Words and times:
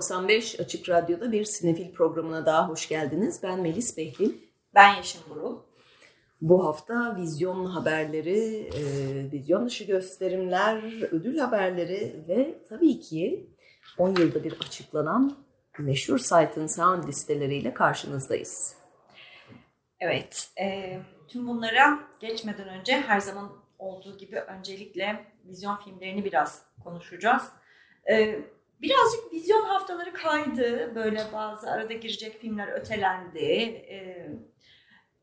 95 0.00 0.60
Açık 0.60 0.88
Radyo'da 0.88 1.32
bir 1.32 1.44
sinefil 1.44 1.92
programına 1.92 2.46
daha 2.46 2.68
hoş 2.68 2.88
geldiniz. 2.88 3.40
Ben 3.42 3.60
Melis 3.60 3.96
Behlil. 3.96 4.32
Ben 4.74 4.94
Yeşim 4.94 5.20
Burul. 5.30 5.58
Bu 6.40 6.66
hafta 6.66 7.16
vizyon 7.16 7.64
haberleri, 7.64 8.68
e, 8.74 8.82
vizyon 9.32 9.66
dışı 9.66 9.84
gösterimler, 9.84 11.02
ödül 11.12 11.38
haberleri 11.38 12.24
ve 12.28 12.64
tabii 12.68 13.00
ki 13.00 13.50
10 13.98 14.08
yılda 14.08 14.44
bir 14.44 14.52
açıklanan 14.52 15.36
meşhur 15.78 16.18
Sight 16.18 16.70
Sound 16.70 17.08
listeleriyle 17.08 17.74
karşınızdayız. 17.74 18.76
Evet, 20.00 20.50
e, 20.60 20.98
tüm 21.28 21.48
bunlara 21.48 22.00
geçmeden 22.20 22.68
önce 22.68 22.92
her 22.92 23.20
zaman 23.20 23.52
olduğu 23.78 24.18
gibi 24.18 24.40
öncelikle 24.40 25.24
vizyon 25.44 25.76
filmlerini 25.76 26.24
biraz 26.24 26.62
konuşacağız. 26.84 27.42
E, 28.10 28.40
birazcık 28.82 29.32
vizyon 29.32 29.62
haftaları 29.62 30.12
kaydı. 30.12 30.94
Böyle 30.94 31.20
bazı 31.32 31.70
arada 31.70 31.92
girecek 31.92 32.40
filmler 32.40 32.68
ötelendi. 32.68 33.38
Ee, 33.38 34.30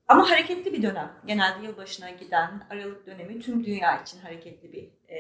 ama 0.08 0.30
hareketli 0.30 0.74
bir 0.74 0.84
dönem. 0.84 1.12
Genelde 1.26 1.66
yılbaşına 1.66 2.10
giden 2.10 2.68
Aralık 2.70 3.08
dönemi 3.08 3.40
tüm 3.40 3.66
dünya 3.66 4.02
için 4.02 4.20
hareketli 4.20 4.74
bir 4.74 5.14
e, 5.14 5.18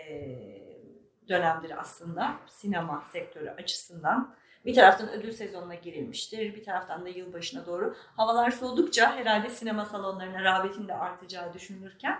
dönemdir 1.29 1.79
aslında. 1.79 2.35
Sinema 2.47 3.05
sektörü 3.11 3.49
açısından. 3.49 4.35
Bir 4.65 4.75
taraftan 4.75 5.09
ödül 5.09 5.31
sezonuna 5.31 5.75
girilmiştir. 5.75 6.55
Bir 6.55 6.63
taraftan 6.63 7.05
da 7.05 7.09
yılbaşına 7.09 7.65
doğru. 7.65 7.95
Havalar 8.17 8.51
soğudukça 8.51 9.15
herhalde 9.15 9.49
sinema 9.49 9.85
salonlarına 9.85 10.43
rağbetin 10.43 10.87
de 10.87 10.93
artacağı 10.93 11.53
düşünülürken. 11.53 12.19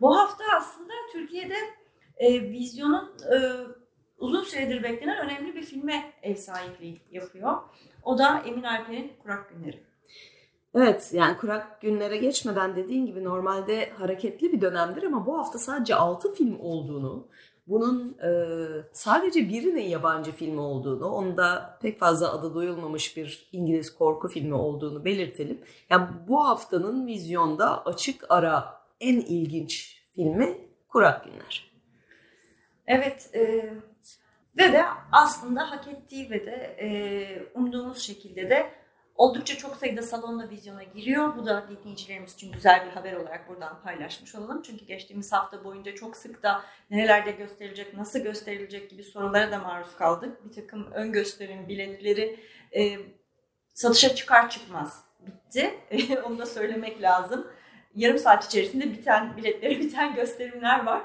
Bu 0.00 0.18
hafta 0.18 0.44
aslında 0.56 0.92
Türkiye'de 1.12 1.56
e, 2.16 2.42
vizyonun 2.42 3.16
e, 3.32 3.36
uzun 4.18 4.42
süredir 4.42 4.82
beklenen 4.82 5.26
önemli 5.26 5.54
bir 5.54 5.62
filme 5.62 6.12
ev 6.22 6.34
sahipliği 6.34 7.00
yapıyor. 7.10 7.56
O 8.02 8.18
da 8.18 8.42
Emin 8.46 8.62
Alper'in 8.62 9.12
Kurak 9.22 9.50
Günleri. 9.50 9.84
Evet 10.74 11.10
yani 11.12 11.36
kurak 11.36 11.80
günlere 11.80 12.16
geçmeden 12.16 12.76
dediğin 12.76 13.06
gibi 13.06 13.24
normalde 13.24 13.90
hareketli 13.90 14.52
bir 14.52 14.60
dönemdir 14.60 15.02
ama 15.02 15.26
bu 15.26 15.38
hafta 15.38 15.58
sadece 15.58 15.94
6 15.94 16.34
film 16.34 16.60
olduğunu, 16.60 17.28
bunun 17.66 18.16
e, 18.18 18.30
sadece 18.92 19.48
birinin 19.48 19.88
yabancı 19.88 20.32
filmi 20.32 20.60
olduğunu, 20.60 21.06
onu 21.08 21.36
da 21.36 21.78
pek 21.82 21.98
fazla 21.98 22.32
adı 22.32 22.54
duyulmamış 22.54 23.16
bir 23.16 23.48
İngiliz 23.52 23.94
korku 23.94 24.28
filmi 24.28 24.54
olduğunu 24.54 25.04
belirtelim. 25.04 25.60
Yani 25.90 26.06
bu 26.28 26.48
haftanın 26.48 27.06
vizyonda 27.06 27.86
açık 27.86 28.24
ara 28.28 28.80
en 29.00 29.16
ilginç 29.16 30.02
filmi 30.14 30.58
Kurak 30.88 31.24
Günler. 31.24 31.70
Evet, 32.86 33.30
e, 33.34 33.74
ve 34.56 34.72
de 34.72 34.84
aslında 35.12 35.70
hak 35.70 35.88
ettiği 35.88 36.30
ve 36.30 36.46
de 36.46 36.76
e, 36.80 36.88
umduğumuz 37.54 37.98
şekilde 37.98 38.50
de 38.50 38.70
oldukça 39.14 39.56
çok 39.56 39.76
sayıda 39.76 40.02
salonda 40.02 40.50
vizyona 40.50 40.82
giriyor. 40.82 41.36
Bu 41.36 41.46
da 41.46 41.68
dinleyicilerimiz 41.68 42.34
için 42.34 42.52
güzel 42.52 42.86
bir 42.86 42.90
haber 42.90 43.12
olarak 43.12 43.48
buradan 43.48 43.82
paylaşmış 43.82 44.34
olalım. 44.34 44.62
Çünkü 44.62 44.84
geçtiğimiz 44.84 45.32
hafta 45.32 45.64
boyunca 45.64 45.94
çok 45.94 46.16
sık 46.16 46.42
da 46.42 46.62
nerelerde 46.90 47.30
gösterilecek, 47.30 47.94
nasıl 47.94 48.18
gösterilecek 48.18 48.90
gibi 48.90 49.04
sorulara 49.04 49.50
da 49.50 49.58
maruz 49.58 49.96
kaldık. 49.96 50.44
Bir 50.44 50.52
takım 50.52 50.92
ön 50.92 51.12
gösterim 51.12 51.68
biletleri 51.68 52.40
e, 52.76 52.98
satışa 53.74 54.14
çıkar 54.14 54.50
çıkmaz 54.50 55.04
bitti. 55.20 55.74
Onu 56.24 56.38
da 56.38 56.46
söylemek 56.46 57.02
lazım. 57.02 57.46
Yarım 57.94 58.18
saat 58.18 58.44
içerisinde 58.44 58.92
biten 58.92 59.36
biletleri 59.36 59.80
biten 59.80 60.14
gösterimler 60.14 60.84
var. 60.84 61.02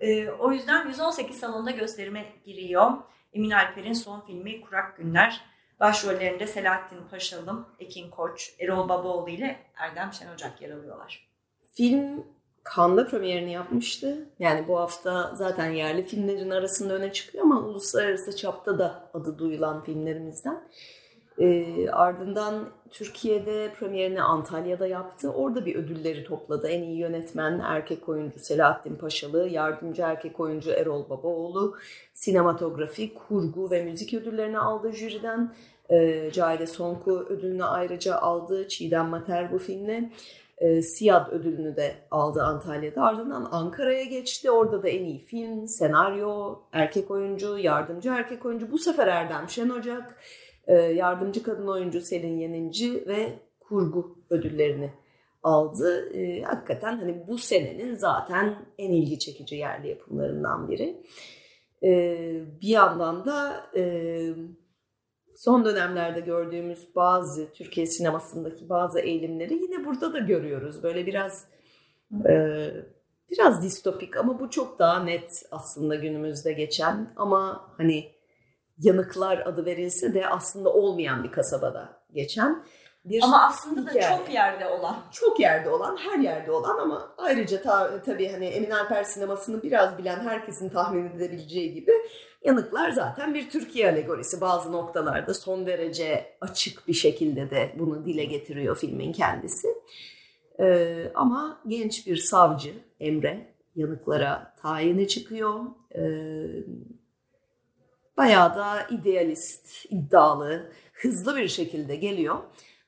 E, 0.00 0.30
o 0.30 0.52
yüzden 0.52 0.88
118 0.88 1.36
salonda 1.36 1.70
gösterime 1.70 2.24
giriyor. 2.44 2.92
Emin 3.32 3.50
Alper'in 3.50 3.92
son 3.92 4.20
filmi 4.20 4.60
Kurak 4.60 4.96
Günler. 4.96 5.40
Başrollerinde 5.80 6.46
Selahattin 6.46 6.98
Paşalım, 7.10 7.66
Ekin 7.78 8.10
Koç, 8.10 8.54
Erol 8.58 8.88
Babaoğlu 8.88 9.30
ile 9.30 9.58
Erdem 9.76 10.12
Şen 10.12 10.34
Ocak 10.34 10.62
yer 10.62 10.70
alıyorlar. 10.70 11.28
Film 11.74 12.26
Cannes'da 12.76 13.08
premierini 13.08 13.52
yapmıştı. 13.52 14.28
Yani 14.38 14.68
bu 14.68 14.78
hafta 14.78 15.34
zaten 15.34 15.70
yerli 15.70 16.02
filmlerin 16.02 16.50
arasında 16.50 16.94
öne 16.94 17.12
çıkıyor 17.12 17.44
ama 17.44 17.60
uluslararası 17.60 18.36
çapta 18.36 18.78
da 18.78 19.10
adı 19.14 19.38
duyulan 19.38 19.82
filmlerimizden. 19.82 20.68
E, 21.40 21.90
ardından 21.90 22.68
Türkiye'de 22.90 23.72
premierini 23.78 24.22
Antalya'da 24.22 24.86
yaptı. 24.86 25.32
Orada 25.32 25.66
bir 25.66 25.76
ödülleri 25.76 26.24
topladı. 26.24 26.68
En 26.68 26.82
iyi 26.82 26.98
yönetmen 26.98 27.58
erkek 27.58 28.08
oyuncu 28.08 28.38
Selahattin 28.38 28.96
Paşalı, 28.96 29.48
yardımcı 29.48 30.02
erkek 30.02 30.40
oyuncu 30.40 30.70
Erol 30.70 31.10
Babaoğlu, 31.10 31.76
sinematografi, 32.14 33.14
kurgu 33.14 33.70
ve 33.70 33.84
müzik 33.84 34.14
ödüllerini 34.14 34.58
aldı 34.58 34.92
jüriden. 34.92 35.52
E, 35.90 36.30
Cahide 36.32 36.66
Sonku 36.66 37.18
ödülünü 37.18 37.64
ayrıca 37.64 38.16
aldı. 38.16 38.68
Çiğdem 38.68 39.06
Mater 39.06 39.52
bu 39.52 39.58
filmle. 39.58 40.10
E, 40.58 40.82
Siyad 40.82 41.32
ödülünü 41.32 41.76
de 41.76 41.94
aldı 42.10 42.42
Antalya'da. 42.42 43.02
Ardından 43.02 43.48
Ankara'ya 43.50 44.04
geçti. 44.04 44.50
Orada 44.50 44.82
da 44.82 44.88
en 44.88 45.04
iyi 45.04 45.18
film, 45.18 45.68
senaryo, 45.68 46.58
erkek 46.72 47.10
oyuncu, 47.10 47.58
yardımcı 47.58 48.08
erkek 48.08 48.46
oyuncu. 48.46 48.72
Bu 48.72 48.78
sefer 48.78 49.06
Erdem 49.06 49.48
Şen 49.48 49.68
Ocak 49.68 50.16
yardımcı 50.74 51.42
kadın 51.42 51.66
oyuncu 51.66 52.00
Selin 52.00 52.38
Yeninci 52.38 53.06
ve 53.06 53.38
kurgu 53.60 54.18
ödüllerini 54.30 54.90
aldı. 55.42 56.12
E, 56.14 56.42
hakikaten 56.42 56.98
hani 56.98 57.24
bu 57.28 57.38
senenin 57.38 57.94
zaten 57.94 58.56
en 58.78 58.92
ilgi 58.92 59.18
çekici 59.18 59.56
yerli 59.56 59.88
yapımlarından 59.88 60.68
biri. 60.68 61.02
E, 61.82 61.90
bir 62.60 62.68
yandan 62.68 63.24
da 63.24 63.66
e, 63.76 63.82
son 65.36 65.64
dönemlerde 65.64 66.20
gördüğümüz 66.20 66.94
bazı 66.96 67.52
Türkiye 67.52 67.86
sinemasındaki 67.86 68.68
bazı 68.68 69.00
eğilimleri 69.00 69.54
yine 69.54 69.84
burada 69.84 70.12
da 70.12 70.18
görüyoruz. 70.18 70.82
Böyle 70.82 71.06
biraz 71.06 71.44
e, 72.28 72.68
biraz 73.30 73.62
distopik 73.62 74.16
ama 74.16 74.40
bu 74.40 74.50
çok 74.50 74.78
daha 74.78 75.04
net 75.04 75.42
aslında 75.50 75.94
günümüzde 75.94 76.52
geçen 76.52 77.12
ama 77.16 77.70
hani 77.76 78.17
Yanıklar 78.78 79.38
adı 79.38 79.64
verilse 79.64 80.14
de 80.14 80.26
aslında 80.26 80.72
olmayan 80.72 81.24
bir 81.24 81.32
kasabada 81.32 82.02
geçen 82.12 82.64
bir 83.04 83.22
Ama 83.22 83.46
aslında 83.46 83.80
hikaye. 83.90 84.02
da 84.02 84.18
çok 84.18 84.34
yerde 84.34 84.66
olan. 84.66 84.96
Çok 85.12 85.40
yerde 85.40 85.70
olan, 85.70 85.96
her 85.96 86.18
yerde 86.18 86.50
olan 86.50 86.78
ama 86.78 87.14
ayrıca 87.18 87.62
ta, 87.62 88.02
tabii 88.02 88.28
hani 88.28 88.46
Emin 88.46 88.70
Alper 88.70 89.04
sinemasını 89.04 89.62
biraz 89.62 89.98
bilen 89.98 90.20
herkesin 90.20 90.68
tahmin 90.68 91.10
edebileceği 91.16 91.74
gibi 91.74 91.92
Yanıklar 92.44 92.90
zaten 92.90 93.34
bir 93.34 93.50
Türkiye 93.50 93.88
alegorisi. 93.90 94.40
Bazı 94.40 94.72
noktalarda 94.72 95.34
son 95.34 95.66
derece 95.66 96.36
açık 96.40 96.88
bir 96.88 96.92
şekilde 96.92 97.50
de 97.50 97.72
bunu 97.78 98.06
dile 98.06 98.24
getiriyor 98.24 98.76
filmin 98.76 99.12
kendisi. 99.12 99.68
Ee, 100.60 101.12
ama 101.14 101.60
genç 101.66 102.06
bir 102.06 102.16
savcı 102.16 102.74
Emre 103.00 103.54
Yanıklara 103.76 104.54
tayini 104.62 105.08
çıkıyor. 105.08 105.60
Ee, 105.94 106.00
bayağı 108.18 108.56
da 108.56 108.86
idealist, 108.90 109.86
iddialı, 109.90 110.72
hızlı 110.92 111.36
bir 111.36 111.48
şekilde 111.48 111.96
geliyor. 111.96 112.38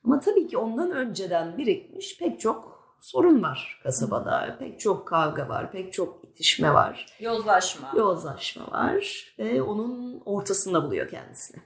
Ama 0.05 0.19
tabii 0.19 0.47
ki 0.47 0.57
ondan 0.57 0.91
önceden 0.91 1.57
birikmiş 1.57 2.17
pek 2.19 2.39
çok 2.39 2.81
sorun 2.99 3.43
var 3.43 3.79
kasabada. 3.83 4.55
Pek 4.59 4.79
çok 4.79 5.07
kavga 5.07 5.49
var, 5.49 5.71
pek 5.71 5.93
çok 5.93 6.23
itişme 6.23 6.73
var. 6.73 7.05
Yozlaşma. 7.19 7.91
Yozlaşma 7.95 8.71
var 8.71 9.33
ve 9.39 9.61
onun 9.61 10.21
ortasında 10.25 10.83
buluyor 10.83 11.09
kendisini. 11.09 11.61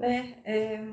Ve 0.00 0.24
e, 0.46 0.84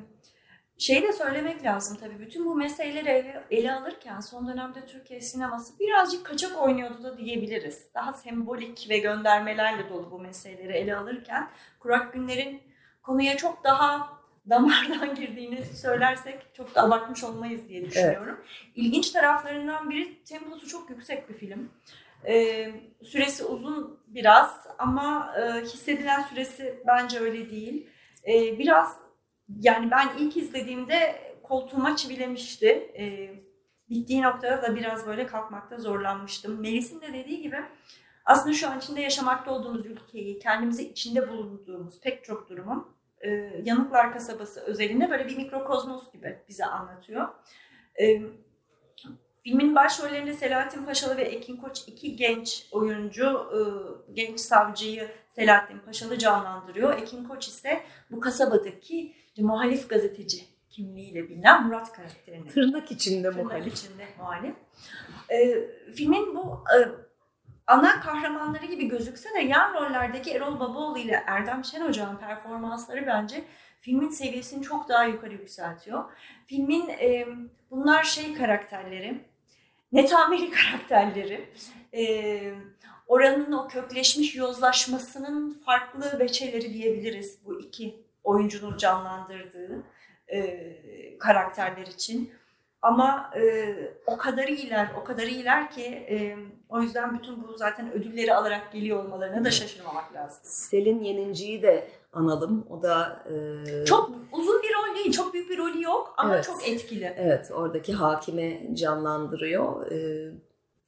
şeyi 0.81 1.03
de 1.03 1.13
söylemek 1.13 1.63
lazım 1.63 1.97
tabii. 1.97 2.19
Bütün 2.19 2.45
bu 2.45 2.55
meseleleri 2.55 3.33
ele 3.51 3.73
alırken 3.73 4.19
son 4.19 4.47
dönemde 4.47 4.85
Türkiye 4.85 5.21
sineması 5.21 5.79
birazcık 5.79 6.25
kaçak 6.25 6.61
oynuyordu 6.61 7.03
da 7.03 7.17
diyebiliriz. 7.17 7.87
Daha 7.93 8.13
sembolik 8.13 8.89
ve 8.89 8.97
göndermelerle 8.97 9.89
dolu 9.89 10.11
bu 10.11 10.19
meseleleri 10.19 10.73
ele 10.73 10.95
alırken 10.95 11.49
Kurak 11.79 12.13
Günler'in 12.13 12.61
konuya 13.03 13.37
çok 13.37 13.63
daha 13.63 14.09
damardan 14.49 15.15
girdiğini 15.19 15.65
söylersek 15.65 16.47
çok 16.53 16.75
da 16.75 16.83
abartmış 16.83 17.23
olmayız 17.23 17.69
diye 17.69 17.85
düşünüyorum. 17.85 18.37
Evet. 18.39 18.71
İlginç 18.75 19.11
taraflarından 19.11 19.89
biri 19.89 20.23
temposu 20.23 20.67
çok 20.67 20.89
yüksek 20.89 21.29
bir 21.29 21.33
film. 21.33 21.69
Ee, 22.25 22.71
süresi 23.03 23.45
uzun 23.45 23.99
biraz 24.07 24.67
ama 24.77 25.33
e, 25.37 25.61
hissedilen 25.61 26.21
süresi 26.21 26.83
bence 26.87 27.19
öyle 27.19 27.49
değil. 27.49 27.89
E, 28.27 28.59
biraz 28.59 29.10
yani 29.59 29.91
ben 29.91 30.09
ilk 30.19 30.37
izlediğimde 30.37 31.21
koltuğuma 31.43 31.95
çivilemişti. 31.95 32.67
E, 32.97 33.35
bittiği 33.89 34.21
noktada 34.21 34.61
da 34.61 34.75
biraz 34.75 35.07
böyle 35.07 35.25
kalkmakta 35.25 35.77
zorlanmıştım. 35.77 36.61
Melis'in 36.61 37.01
de 37.01 37.13
dediği 37.13 37.41
gibi 37.41 37.57
aslında 38.25 38.55
şu 38.55 38.69
an 38.69 38.77
içinde 38.77 39.01
yaşamakta 39.01 39.51
olduğumuz 39.51 39.85
ülkeyi, 39.85 40.39
kendimizi 40.39 40.89
içinde 40.89 41.29
bulunduğumuz 41.29 42.01
pek 42.01 42.23
çok 42.23 42.49
durumun 42.49 42.87
e, 43.21 43.29
Yanıklar 43.63 44.13
kasabası 44.13 44.61
özelinde 44.61 45.09
böyle 45.09 45.27
bir 45.27 45.37
mikrokozmos 45.37 46.11
gibi 46.11 46.39
bize 46.49 46.65
anlatıyor. 46.65 47.27
E, 48.01 48.21
filmin 49.43 49.75
başrollerinde 49.75 50.33
Selahattin 50.33 50.85
Paşalı 50.85 51.17
ve 51.17 51.21
Ekin 51.21 51.57
Koç 51.57 51.83
iki 51.87 52.15
genç 52.15 52.67
oyuncu, 52.71 53.25
e, 53.27 53.59
genç 54.13 54.39
savcıyı 54.39 55.07
Selahattin 55.35 55.79
Paşalı 55.79 56.17
canlandırıyor. 56.17 56.93
Ekin 56.93 57.23
Koç 57.23 57.47
ise 57.47 57.83
bu 58.11 58.19
kasabadaki 58.19 59.15
muhalif 59.37 59.89
gazeteci 59.89 60.45
kimliğiyle 60.69 61.29
bilinen 61.29 61.67
Murat 61.67 61.93
karakterini. 61.93 62.47
Tırnak 62.47 62.91
içinde 62.91 63.29
Tırnak 63.29 63.45
muhalif. 63.45 63.73
içinde 63.73 64.07
muhalif. 64.17 64.55
E, 65.29 65.67
filmin 65.93 66.35
bu 66.35 66.63
e, 66.75 66.77
ana 67.67 68.01
kahramanları 68.01 68.65
gibi 68.65 68.87
gözükse 68.87 69.29
de 69.33 69.39
yan 69.39 69.73
rollerdeki 69.73 70.31
Erol 70.31 70.59
Babaoğlu 70.59 70.97
ile 70.97 71.23
Erdem 71.27 71.65
Şen 71.65 71.87
Hoca'nın 71.87 72.17
performansları 72.17 73.07
bence 73.07 73.43
filmin 73.79 74.09
seviyesini 74.09 74.63
çok 74.63 74.89
daha 74.89 75.05
yukarı 75.05 75.33
yükseltiyor. 75.33 76.03
Filmin 76.45 76.89
e, 76.89 77.27
bunlar 77.71 78.03
şey 78.03 78.33
karakterleri, 78.33 79.21
netameli 79.91 80.51
karakterleri, 80.51 81.49
e, 81.93 82.53
oranın 83.07 83.51
o 83.51 83.67
kökleşmiş 83.67 84.35
yozlaşmasının 84.35 85.53
farklı 85.65 86.19
veçeleri 86.19 86.73
diyebiliriz 86.73 87.39
bu 87.45 87.59
iki 87.59 88.00
oyuncunun 88.23 88.77
canlandırdığı 88.77 89.83
e, 90.27 91.17
karakterler 91.19 91.87
için. 91.87 92.31
Ama 92.81 93.31
e, 93.35 93.75
o 94.05 94.17
kadar 94.17 94.47
iyiler, 94.47 94.91
o 95.01 95.03
kadar 95.03 95.23
iyiler 95.23 95.71
ki 95.71 95.83
e, 95.85 96.37
o 96.69 96.81
yüzden 96.81 97.19
bütün 97.19 97.43
bu 97.47 97.53
zaten 97.57 97.91
ödülleri 97.91 98.33
alarak 98.33 98.71
geliyor 98.73 99.03
olmalarına 99.03 99.45
da 99.45 99.51
şaşırmamak 99.51 100.13
lazım. 100.13 100.39
Selin 100.43 101.03
Yeninci'yi 101.03 101.61
de 101.61 101.87
analım. 102.13 102.65
O 102.69 102.81
da 102.83 103.23
e, 103.81 103.85
Çok 103.85 104.11
uzun 104.31 104.61
bir 104.63 104.69
rol 104.73 104.95
değil, 104.95 105.11
çok 105.11 105.33
büyük 105.33 105.49
bir 105.49 105.57
rolü 105.57 105.81
yok 105.83 106.13
ama 106.17 106.33
Evet. 106.35 106.45
çok 106.45 106.67
etkili. 106.67 107.13
evet 107.17 107.51
oradaki 107.53 107.93
hakime 107.93 108.75
canlandırıyor. 108.75 109.91
E, 109.91 110.31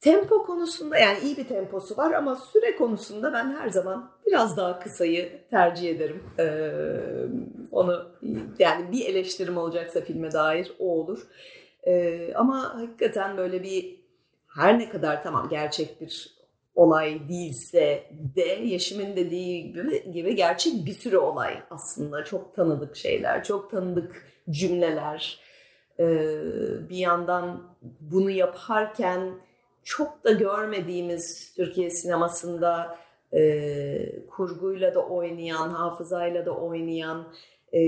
tempo 0.04 0.42
konusunda 0.46 0.98
yani 0.98 1.18
iyi 1.24 1.36
bir 1.36 1.44
temposu 1.44 1.96
var 1.96 2.12
ama 2.12 2.36
süre 2.36 2.76
konusunda 2.76 3.32
ben 3.32 3.56
her 3.56 3.68
zaman 3.68 4.10
biraz 4.26 4.56
daha 4.56 4.80
kısayı 4.80 5.48
tercih 5.50 5.90
ederim. 5.90 6.22
E, 6.38 6.46
onu 7.72 8.06
yani 8.58 8.92
bir 8.92 9.06
eleştirim 9.06 9.56
olacaksa 9.56 10.00
filme 10.00 10.32
dair 10.32 10.72
o 10.78 11.00
olur. 11.00 11.26
E, 11.86 12.34
ama 12.34 12.74
hakikaten 12.74 13.36
böyle 13.36 13.62
bir 13.62 14.00
her 14.48 14.78
ne 14.78 14.88
kadar 14.88 15.22
tamam 15.22 15.48
gerçek 15.48 16.00
bir 16.00 16.34
olay 16.74 17.28
değilse 17.28 18.10
de 18.36 18.44
Yeşim'in 18.64 19.16
dediği 19.16 19.72
gibi, 19.72 20.12
gibi 20.12 20.36
gerçek 20.36 20.86
bir 20.86 20.92
sürü 20.92 21.16
olay 21.16 21.58
aslında. 21.70 22.24
Çok 22.24 22.54
tanıdık 22.54 22.96
şeyler, 22.96 23.44
çok 23.44 23.70
tanıdık 23.70 24.26
cümleler. 24.50 25.40
Ee, 25.98 26.26
bir 26.88 26.96
yandan 26.96 27.62
bunu 28.00 28.30
yaparken 28.30 29.34
çok 29.84 30.24
da 30.24 30.32
görmediğimiz 30.32 31.54
Türkiye 31.56 31.90
sinemasında 31.90 32.98
e, 33.34 34.26
kurguyla 34.26 34.94
da 34.94 35.00
oynayan, 35.06 35.70
hafızayla 35.70 36.46
da 36.46 36.56
oynayan, 36.56 37.32
e, 37.72 37.80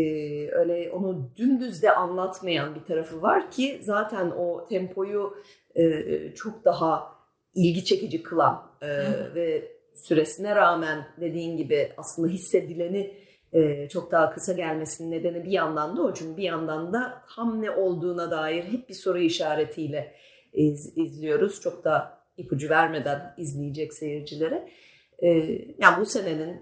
öyle 0.50 0.90
onu 0.92 1.30
dümdüz 1.36 1.82
de 1.82 1.94
anlatmayan 1.94 2.74
bir 2.74 2.84
tarafı 2.84 3.22
var 3.22 3.50
ki 3.50 3.80
zaten 3.82 4.30
o 4.30 4.66
tempoyu 4.68 5.34
e, 5.74 6.34
çok 6.34 6.64
daha 6.64 7.16
ilgi 7.54 7.84
çekici 7.84 8.22
kılan 8.22 8.70
e, 8.82 8.86
Hı. 8.86 9.34
ve 9.34 9.72
süresine 9.94 10.54
rağmen 10.54 11.06
dediğin 11.20 11.56
gibi 11.56 11.92
aslında 11.96 12.28
hissedileni 12.28 13.14
e, 13.52 13.88
çok 13.88 14.12
daha 14.12 14.30
kısa 14.30 14.52
gelmesinin 14.52 15.10
nedeni 15.10 15.44
bir 15.44 15.50
yandan 15.50 15.96
da 15.96 16.02
o 16.02 16.14
çünkü 16.14 16.36
bir 16.36 16.42
yandan 16.42 16.92
da 16.92 17.22
tam 17.36 17.62
ne 17.62 17.70
olduğuna 17.70 18.30
dair 18.30 18.64
hep 18.64 18.88
bir 18.88 18.94
soru 18.94 19.18
işaretiyle 19.18 20.14
iz- 20.56 20.96
izliyoruz. 20.98 21.60
Çok 21.60 21.84
da 21.84 22.18
ipucu 22.36 22.68
vermeden 22.68 23.34
izleyecek 23.36 23.94
seyircilere. 23.94 24.68
E, 25.18 25.28
yani 25.78 26.00
bu 26.00 26.06
senenin 26.06 26.60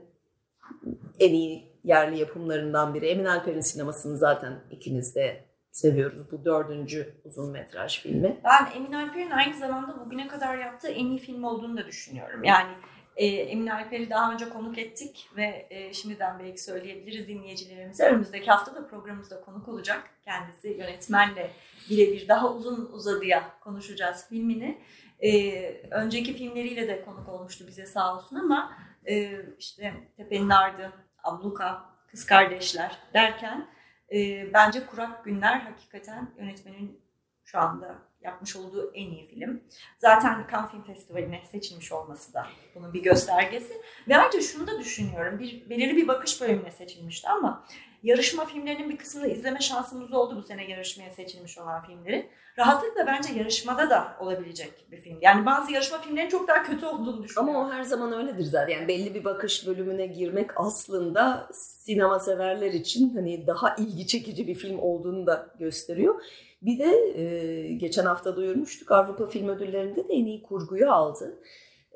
en 1.20 1.32
iyi 1.32 1.73
yerli 1.85 2.19
yapımlarından 2.19 2.94
biri. 2.94 3.06
Emin 3.06 3.25
Alper'in 3.25 3.61
sinemasını 3.61 4.17
zaten 4.17 4.61
ikiniz 4.70 5.14
de 5.14 5.44
seviyoruz. 5.73 6.32
Bu 6.32 6.44
dördüncü 6.44 7.14
uzun 7.25 7.52
metraj 7.52 8.00
filmi. 8.02 8.37
Ben 8.44 8.76
Emin 8.76 8.93
Alper'in 8.93 9.31
aynı 9.31 9.58
zamanda 9.58 10.00
bugüne 10.06 10.29
kadar 10.29 10.58
yaptığı 10.58 10.88
en 10.88 11.06
iyi 11.06 11.19
film 11.19 11.44
olduğunu 11.44 11.76
da 11.76 11.87
düşünüyorum. 11.87 12.44
Yani 12.44 12.70
e, 13.16 13.26
Emin 13.26 13.66
Alper'i 13.66 14.11
daha 14.11 14.32
önce 14.32 14.49
konuk 14.49 14.78
ettik 14.78 15.28
ve 15.37 15.66
e, 15.70 15.93
şimdiden 15.93 16.38
belki 16.38 16.62
söyleyebiliriz 16.62 17.28
dinleyicilerimize. 17.28 18.05
Önümüzdeki 18.05 18.50
hafta 18.50 18.75
da 18.75 18.87
programımızda 18.87 19.40
konuk 19.40 19.69
olacak. 19.69 20.11
Kendisi 20.25 20.69
yönetmenle 20.69 21.50
birebir 21.90 22.28
daha 22.28 22.52
uzun 22.52 22.90
uzadıya 22.93 23.58
konuşacağız 23.61 24.28
filmini. 24.28 24.78
E, 25.20 25.52
önceki 25.90 26.37
filmleriyle 26.37 26.88
de 26.88 27.05
konuk 27.05 27.28
olmuştu 27.28 27.64
bize 27.69 27.87
sağ 27.87 28.16
olsun 28.16 28.37
ama 28.37 28.72
e, 29.06 29.40
işte 29.58 29.94
Tepe'nin 30.16 30.50
Ardı, 30.50 30.93
Abluka, 31.25 31.84
Kız 32.06 32.26
Kardeşler 32.26 32.99
derken 33.14 33.69
e, 34.12 34.49
bence 34.52 34.87
Kurak 34.87 35.25
Günler 35.25 35.61
hakikaten 35.61 36.31
yönetmenin 36.38 37.00
şu 37.44 37.58
anda 37.58 37.99
yapmış 38.25 38.56
olduğu 38.56 38.93
en 38.94 39.11
iyi 39.11 39.26
film. 39.26 39.61
Zaten 39.99 40.47
Cannes 40.53 40.71
Film 40.71 40.82
Festivali'ne 40.82 41.43
seçilmiş 41.53 41.93
olması 41.93 42.35
da 42.35 42.47
bunun 42.75 42.93
bir 42.93 43.03
göstergesi. 43.03 43.75
Ve 44.09 44.17
ayrıca 44.17 44.41
şunu 44.41 44.67
da 44.67 44.79
düşünüyorum. 44.79 45.38
Bir, 45.38 45.71
belirli 45.71 45.97
bir 45.97 46.09
bakış 46.09 46.41
bölümüne 46.41 46.71
seçilmişti 46.71 47.29
ama 47.29 47.65
yarışma 48.03 48.44
filmlerinin 48.44 48.91
bir 48.91 48.97
kısmını 48.97 49.29
izleme 49.29 49.61
şansımız 49.61 50.12
oldu 50.12 50.37
bu 50.37 50.43
sene 50.43 50.71
yarışmaya 50.71 51.11
seçilmiş 51.11 51.59
olan 51.59 51.82
filmleri. 51.82 52.31
Rahatlıkla 52.59 53.06
bence 53.06 53.32
yarışmada 53.35 53.90
da 53.90 54.16
olabilecek 54.21 54.73
bir 54.93 54.97
film. 54.97 55.19
Yani 55.21 55.47
bazı 55.47 55.73
yarışma 55.73 55.99
filmlerinin 55.99 56.31
çok 56.31 56.49
daha 56.49 56.62
kötü 56.62 56.87
olduğunu 56.87 57.23
düşünüyorum. 57.23 57.57
Ama 57.57 57.69
o 57.69 57.73
her 57.73 57.83
zaman 57.83 58.12
öyledir 58.12 58.45
zaten. 58.45 58.75
Yani 58.75 58.88
belli 58.88 59.14
bir 59.14 59.25
bakış 59.25 59.66
bölümüne 59.66 60.07
girmek 60.07 60.50
aslında 60.57 61.49
sinema 61.52 62.19
severler 62.19 62.73
için 62.73 63.14
hani 63.14 63.47
daha 63.47 63.76
ilgi 63.76 64.07
çekici 64.07 64.47
bir 64.47 64.54
film 64.54 64.78
olduğunu 64.78 65.26
da 65.26 65.47
gösteriyor. 65.59 66.25
Bir 66.64 66.78
de 66.78 67.21
e, 67.21 67.73
geçen 67.73 68.04
hafta 68.04 68.37
duyurmuştuk 68.37 68.92
Avrupa 68.92 69.26
Film 69.26 69.49
Ödülleri'nde 69.49 70.09
de 70.09 70.12
en 70.12 70.25
iyi 70.25 70.42
kurguyu 70.42 70.90
aldı. 70.92 71.38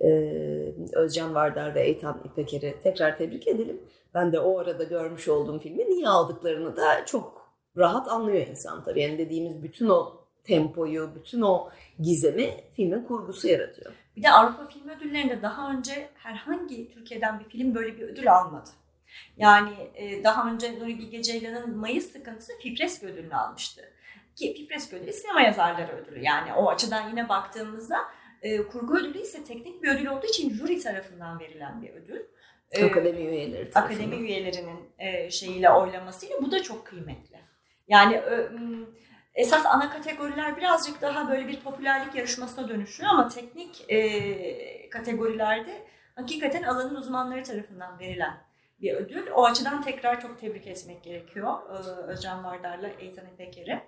E, 0.00 0.08
Özcan 0.92 1.34
Vardar 1.34 1.74
ve 1.74 1.82
Eytan 1.82 2.20
İpeker'i 2.24 2.76
tekrar 2.82 3.18
tebrik 3.18 3.48
edelim. 3.48 3.80
Ben 4.14 4.32
de 4.32 4.40
o 4.40 4.58
arada 4.58 4.84
görmüş 4.84 5.28
olduğum 5.28 5.58
filmi 5.58 5.90
niye 5.90 6.08
aldıklarını 6.08 6.76
da 6.76 7.06
çok 7.06 7.52
rahat 7.76 8.08
anlıyor 8.08 8.46
insan 8.46 8.84
tabii. 8.84 9.02
Yani 9.02 9.18
dediğimiz 9.18 9.62
bütün 9.62 9.88
o 9.88 10.20
tempoyu, 10.44 11.10
bütün 11.14 11.40
o 11.40 11.70
gizemi 12.00 12.54
filmin 12.72 13.04
kurgusu 13.04 13.48
yaratıyor. 13.48 13.92
Bir 14.16 14.22
de 14.22 14.30
Avrupa 14.30 14.66
Film 14.66 14.88
Ödülleri'nde 14.88 15.42
daha 15.42 15.72
önce 15.72 16.08
herhangi 16.14 16.90
Türkiye'den 16.94 17.40
bir 17.40 17.44
film 17.44 17.74
böyle 17.74 17.98
bir 17.98 18.02
ödül 18.02 18.32
almadı. 18.32 18.70
Yani 19.36 19.70
daha 20.24 20.52
önce 20.52 20.78
Nuri 20.78 20.98
Bilge 20.98 21.22
Ceylan'ın 21.22 21.76
Mayıs 21.76 22.12
Sıkıntısı 22.12 22.52
Fipresk 22.62 23.04
ödülünü 23.04 23.34
almıştı. 23.34 23.82
Ki 24.38 24.54
Fipresk 24.54 24.92
ödülü 24.92 25.12
sinema 25.12 25.40
yazarları 25.40 25.92
ödülü. 25.92 26.24
Yani 26.24 26.52
o 26.54 26.68
açıdan 26.68 27.08
yine 27.08 27.28
baktığımızda 27.28 27.96
e, 28.42 28.62
kurgu 28.62 28.98
ödülü 28.98 29.18
ise 29.18 29.44
teknik 29.44 29.82
bir 29.82 29.88
ödül 29.88 30.06
olduğu 30.06 30.26
için 30.26 30.50
jüri 30.50 30.80
tarafından 30.80 31.40
verilen 31.40 31.82
bir 31.82 31.90
ödül. 31.90 32.20
E, 32.70 32.84
Akademi 32.84 33.20
üyeleri 33.20 33.70
tarafından. 33.70 34.04
akademi 34.04 34.26
üyelerinin 34.26 34.90
e, 34.98 35.30
şeyiyle 35.30 35.70
oylamasıyla 35.70 36.42
bu 36.42 36.50
da 36.50 36.62
çok 36.62 36.86
kıymetli. 36.86 37.40
Yani 37.88 38.14
e, 38.14 38.48
esas 39.34 39.66
ana 39.66 39.90
kategoriler 39.90 40.56
birazcık 40.56 41.02
daha 41.02 41.28
böyle 41.30 41.48
bir 41.48 41.60
popülerlik 41.60 42.14
yarışmasına 42.14 42.68
dönüşüyor 42.68 43.10
ama 43.10 43.28
teknik 43.28 43.84
e, 43.88 44.90
kategorilerde 44.90 45.86
hakikaten 46.14 46.62
alanın 46.62 46.94
uzmanları 46.94 47.42
tarafından 47.42 47.98
verilen 47.98 48.34
bir 48.80 48.94
ödül. 48.94 49.26
O 49.34 49.44
açıdan 49.44 49.82
tekrar 49.82 50.20
çok 50.20 50.40
tebrik 50.40 50.66
etmek 50.66 51.02
gerekiyor 51.04 51.54
e, 51.70 51.74
Özcan 52.12 52.44
Vardar'la 52.44 52.88
Eytan 52.88 53.26
İpeker'i. 53.26 53.80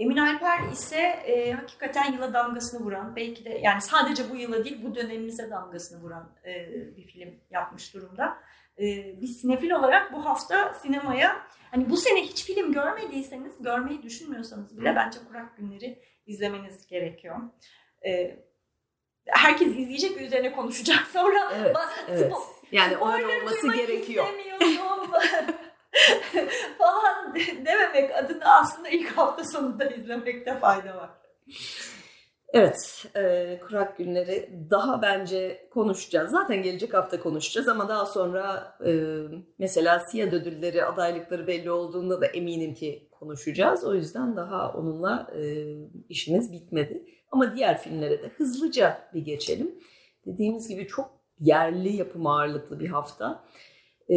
Emin 0.00 0.16
Alper 0.16 0.72
ise 0.72 0.98
e, 1.00 1.52
hakikaten 1.52 2.12
yıla 2.12 2.34
damgasını 2.34 2.80
vuran, 2.84 3.16
belki 3.16 3.44
de 3.44 3.60
yani 3.62 3.80
sadece 3.80 4.30
bu 4.30 4.36
yıla 4.36 4.64
değil 4.64 4.78
bu 4.84 4.94
dönemimize 4.94 5.50
damgasını 5.50 6.02
vuran 6.02 6.32
e, 6.44 6.68
bir 6.96 7.04
film 7.04 7.34
yapmış 7.50 7.94
durumda. 7.94 8.38
E, 8.78 8.84
bir 9.20 9.26
sinefil 9.26 9.70
olarak 9.70 10.12
bu 10.12 10.24
hafta 10.24 10.74
sinemaya 10.74 11.46
hani 11.70 11.90
bu 11.90 11.96
sene 11.96 12.22
hiç 12.22 12.44
film 12.44 12.72
görmediyseniz, 12.72 13.62
görmeyi 13.62 14.02
düşünmüyorsanız 14.02 14.76
bile 14.78 14.96
bence 14.96 15.18
Kurak 15.28 15.56
Günleri 15.56 16.02
izlemeniz 16.26 16.86
gerekiyor. 16.86 17.36
E, 18.06 18.38
herkes 19.26 19.68
izleyecek 19.68 20.20
üzerine 20.20 20.52
konuşacak 20.52 21.06
sonra. 21.12 21.52
Evet, 21.54 21.76
Ba- 21.76 21.88
evet. 22.08 22.32
spo- 22.32 22.42
Yani 22.72 22.92
öyle 22.94 23.26
olması 23.40 23.72
gerekiyor. 23.72 24.26
falan 26.78 27.34
dememek 27.64 28.14
adına 28.14 28.60
aslında 28.60 28.88
ilk 28.88 29.08
hafta 29.18 29.44
sonunda 29.44 29.84
izlemekte 29.84 30.58
fayda 30.58 30.96
var. 30.96 31.10
Evet, 32.52 33.06
e, 33.16 33.60
kurak 33.60 33.98
günleri 33.98 34.50
daha 34.70 35.02
bence 35.02 35.68
konuşacağız. 35.70 36.30
Zaten 36.30 36.62
gelecek 36.62 36.94
hafta 36.94 37.20
konuşacağız 37.20 37.68
ama 37.68 37.88
daha 37.88 38.06
sonra 38.06 38.76
e, 38.86 38.92
mesela 39.58 40.00
siyah 40.00 40.32
ödülleri, 40.32 40.84
adaylıkları 40.84 41.46
belli 41.46 41.70
olduğunda 41.70 42.20
da 42.20 42.26
eminim 42.26 42.74
ki 42.74 43.08
konuşacağız. 43.10 43.84
O 43.84 43.94
yüzden 43.94 44.36
daha 44.36 44.72
onunla 44.72 45.30
e, 45.36 45.64
işimiz 46.08 46.52
bitmedi. 46.52 47.04
Ama 47.30 47.56
diğer 47.56 47.78
filmlere 47.78 48.22
de 48.22 48.28
hızlıca 48.28 48.98
bir 49.14 49.20
geçelim. 49.20 49.74
Dediğimiz 50.26 50.68
gibi 50.68 50.86
çok 50.86 51.10
yerli 51.40 51.96
yapım 51.96 52.26
ağırlıklı 52.26 52.80
bir 52.80 52.88
hafta. 52.88 53.44
E, 54.10 54.16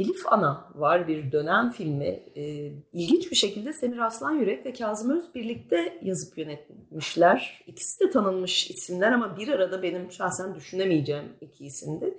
Elif 0.00 0.32
Ana 0.32 0.70
var 0.74 1.08
bir 1.08 1.32
dönem 1.32 1.70
filmi. 1.70 2.22
E, 2.36 2.72
ilginç 2.92 3.30
bir 3.30 3.36
şekilde 3.36 3.72
Semir 3.72 3.98
Aslan 3.98 4.32
Yürek 4.32 4.66
ve 4.66 4.72
Kazım 4.72 5.10
Öz 5.10 5.34
birlikte 5.34 5.98
yazıp 6.02 6.38
yönetmişler. 6.38 7.64
İkisi 7.66 8.00
de 8.00 8.10
tanınmış 8.10 8.70
isimler 8.70 9.12
ama 9.12 9.36
bir 9.36 9.48
arada 9.48 9.82
benim 9.82 10.12
şahsen 10.12 10.54
düşünemeyeceğim 10.54 11.24
iki 11.40 11.66
isimdi. 11.66 12.18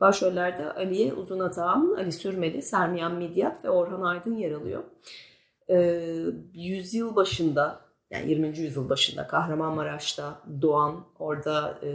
Başrollerde 0.00 0.72
Aliye 0.72 1.12
Uzun 1.14 1.40
Atağan, 1.40 1.94
Ali 1.98 2.12
Sürmeli, 2.12 2.62
Sermiyan 2.62 3.14
Midyat 3.14 3.64
ve 3.64 3.70
Orhan 3.70 4.02
Aydın 4.02 4.36
yer 4.36 4.52
alıyor. 4.52 4.84
E, 5.70 5.76
yüzyıl 6.54 7.16
başında 7.16 7.80
yani 8.10 8.30
20. 8.30 8.58
yüzyıl 8.58 8.88
başında 8.88 9.26
Kahramanmaraş'ta 9.26 10.42
doğan 10.62 11.06
orada 11.18 11.78
e, 11.82 11.90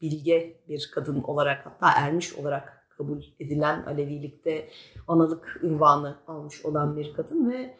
bilge 0.00 0.60
bir 0.68 0.90
kadın 0.94 1.22
olarak 1.22 1.66
hatta 1.66 1.92
ermiş 1.96 2.34
olarak 2.34 2.81
kabul 2.96 3.22
edilen 3.40 3.82
Alevilikte 3.82 4.68
analık 5.08 5.60
ünvanı 5.62 6.16
almış 6.26 6.64
olan 6.64 6.96
bir 6.96 7.14
kadın 7.14 7.50
ve 7.50 7.76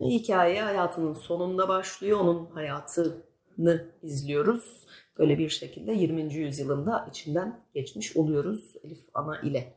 hikaye 0.00 0.62
hayatının 0.62 1.14
sonunda 1.14 1.68
başlıyor. 1.68 2.20
Onun 2.20 2.46
hayatını 2.46 3.84
izliyoruz. 4.02 4.86
Böyle 5.18 5.38
bir 5.38 5.48
şekilde 5.48 5.92
20. 5.92 6.34
yüzyılında 6.34 7.06
içinden 7.10 7.60
geçmiş 7.74 8.16
oluyoruz 8.16 8.74
Elif 8.84 9.00
Ana 9.14 9.40
ile. 9.40 9.74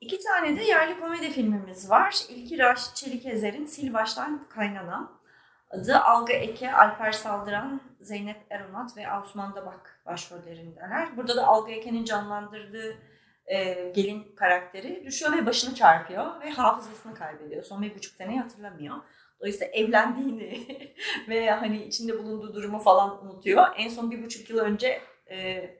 İki 0.00 0.18
tane 0.20 0.56
de 0.56 0.62
yerli 0.62 1.00
komedi 1.00 1.30
filmimiz 1.30 1.90
var. 1.90 2.20
İlki 2.28 2.58
Raşit 2.58 2.94
Çelikezer'in 2.94 3.66
Sil 3.74 3.88
Baştan 3.94 4.48
Kaynana 4.48 5.12
adı. 5.70 5.98
Alga 5.98 6.32
Eke, 6.32 6.72
Alper 6.72 7.12
Saldıran, 7.12 7.80
Zeynep 8.00 8.36
Eronat 8.50 8.96
ve 8.96 9.06
Osman 9.20 9.54
Dabak 9.54 10.00
başrollerindeler. 10.06 11.16
Burada 11.16 11.36
da 11.36 11.46
Alga 11.46 11.72
Eke'nin 11.72 12.04
canlandırdığı 12.04 12.96
e, 13.46 13.92
gelin 13.94 14.34
karakteri 14.36 15.04
düşüyor 15.04 15.32
ve 15.32 15.46
başını 15.46 15.74
çarpıyor 15.74 16.40
ve 16.40 16.50
hafızasını 16.50 17.14
kaybediyor. 17.14 17.62
Son 17.62 17.82
bir 17.82 17.94
buçuk 17.94 18.14
seneyi 18.14 18.40
hatırlamıyor. 18.40 18.96
Dolayısıyla 19.40 19.72
evlendiğini 19.72 20.66
ve 21.28 21.50
hani 21.50 21.84
içinde 21.84 22.18
bulunduğu 22.18 22.54
durumu 22.54 22.78
falan 22.78 23.24
unutuyor. 23.24 23.66
En 23.76 23.88
son 23.88 24.10
bir 24.10 24.24
buçuk 24.24 24.50
yıl 24.50 24.58
önce 24.58 25.00
e, 25.30 25.70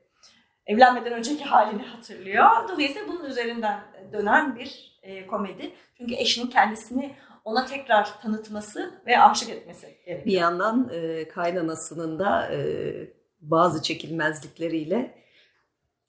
evlenmeden 0.67 1.13
önceki 1.13 1.45
halini 1.45 1.83
hatırlıyor. 1.83 2.47
Dolayısıyla 2.69 3.09
bunun 3.09 3.25
üzerinden 3.25 3.81
dönen 4.13 4.57
bir 4.57 4.99
e, 5.03 5.27
komedi. 5.27 5.73
Çünkü 5.99 6.15
eşinin 6.15 6.51
kendisini 6.51 7.15
ona 7.45 7.67
tekrar 7.67 8.21
tanıtması 8.21 9.01
ve 9.07 9.21
aşık 9.21 9.51
etmesi 9.51 9.87
gerekiyor. 9.87 10.25
Bir 10.27 10.33
yandan 10.33 10.91
e, 10.93 11.29
kaynanasının 11.29 12.19
da 12.19 12.53
e, 12.53 12.59
bazı 13.41 13.83
çekilmezlikleriyle 13.83 15.26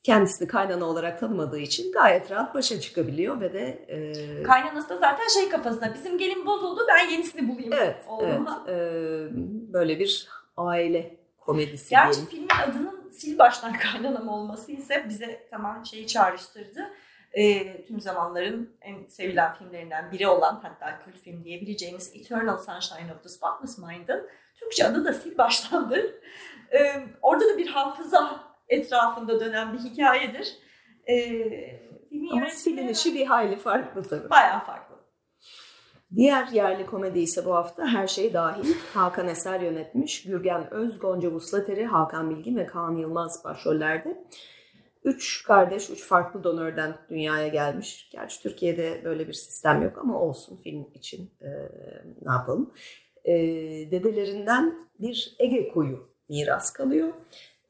kendisini 0.08 0.48
kaynana 0.48 0.86
olarak 0.86 1.20
tanımadığı 1.20 1.60
için 1.60 1.92
gayet 1.92 2.32
rahat 2.32 2.56
başa 2.56 2.80
çıkabiliyor 2.80 3.42
ve 3.42 3.54
de... 3.54 3.86
E... 3.88 4.44
Kaynanası 4.44 4.90
da 4.90 4.98
zaten 4.98 5.28
şey 5.28 5.50
kafasında 5.50 5.94
bizim 5.94 6.18
gelin 6.18 6.46
bozuldu 6.46 6.82
ben 6.88 7.10
yenisini 7.10 7.50
bulayım. 7.50 7.74
Evet, 7.74 8.06
evet 8.22 8.40
e, 8.68 8.74
böyle 9.74 10.00
bir 10.00 10.28
aile 10.58 11.18
komedisi 11.40 11.90
Gerçi 11.90 12.14
diyelim. 12.14 12.30
filmin 12.30 12.50
adının 12.64 13.10
sil 13.18 13.34
baştan 13.40 13.74
kaynanam 13.92 14.28
olması 14.28 14.72
ise 14.72 15.06
bize 15.10 15.48
tamam 15.52 15.86
şeyi 15.86 16.08
çağrıştırdı. 16.08 16.90
E, 17.34 17.86
tüm 17.86 18.00
zamanların 18.00 18.78
en 18.82 19.08
sevilen 19.08 19.54
filmlerinden 19.54 20.12
biri 20.12 20.28
olan 20.28 20.60
hatta 20.64 21.00
kült 21.00 21.18
film 21.18 21.44
diyebileceğimiz 21.44 22.16
Eternal 22.16 22.58
Sunshine 22.58 23.14
of 23.16 23.24
the 23.24 23.30
Spotless 23.30 23.78
Mind'ın 23.78 24.30
Türkçe 24.56 24.88
adı 24.88 25.06
da 25.06 25.14
sil 25.20 25.34
baştandır. 25.38 26.06
E, 26.74 27.08
orada 27.22 27.50
da 27.50 27.58
bir 27.58 27.68
hafıza 27.68 28.47
etrafında 28.70 29.40
dönen 29.40 29.74
bir 29.74 29.80
hikayedir. 29.80 30.58
Ee, 31.10 31.88
Ama 32.32 32.50
silinişi 32.50 33.16
bir 33.16 33.26
hayli 33.26 33.56
farklı 33.56 34.04
tabii. 34.04 34.30
Bayağı 34.30 34.60
farklı. 34.60 34.98
Diğer 36.16 36.48
yerli 36.48 36.86
komedi 36.86 37.20
ise 37.20 37.46
bu 37.46 37.56
hafta 37.56 37.88
Her 37.88 38.08
Şey 38.08 38.34
Dahil. 38.34 38.74
Hakan 38.94 39.28
Eser 39.28 39.62
yönetmiş. 39.62 40.24
Gürgen 40.24 40.74
Öz, 40.74 41.00
Gonca 41.00 41.32
Vuslateri, 41.32 41.86
Hakan 41.86 42.30
Bilgin 42.30 42.58
ve 42.58 42.66
Kaan 42.66 42.96
Yılmaz 42.96 43.44
başrollerde. 43.44 44.26
Üç 45.04 45.44
kardeş, 45.44 45.90
üç 45.90 46.04
farklı 46.04 46.44
donörden 46.44 46.98
dünyaya 47.10 47.48
gelmiş. 47.48 48.10
Gerçi 48.12 48.42
Türkiye'de 48.42 49.02
böyle 49.04 49.28
bir 49.28 49.34
sistem 49.34 49.82
yok 49.82 49.98
ama 49.98 50.20
olsun 50.20 50.58
film 50.58 50.88
için 50.94 51.32
e, 51.42 51.50
ne 52.22 52.32
yapalım. 52.32 52.74
E, 53.26 53.34
dedelerinden 53.92 54.88
bir 55.00 55.36
Ege 55.40 55.70
koyu 55.70 56.10
miras 56.30 56.74
kalıyor 56.74 57.14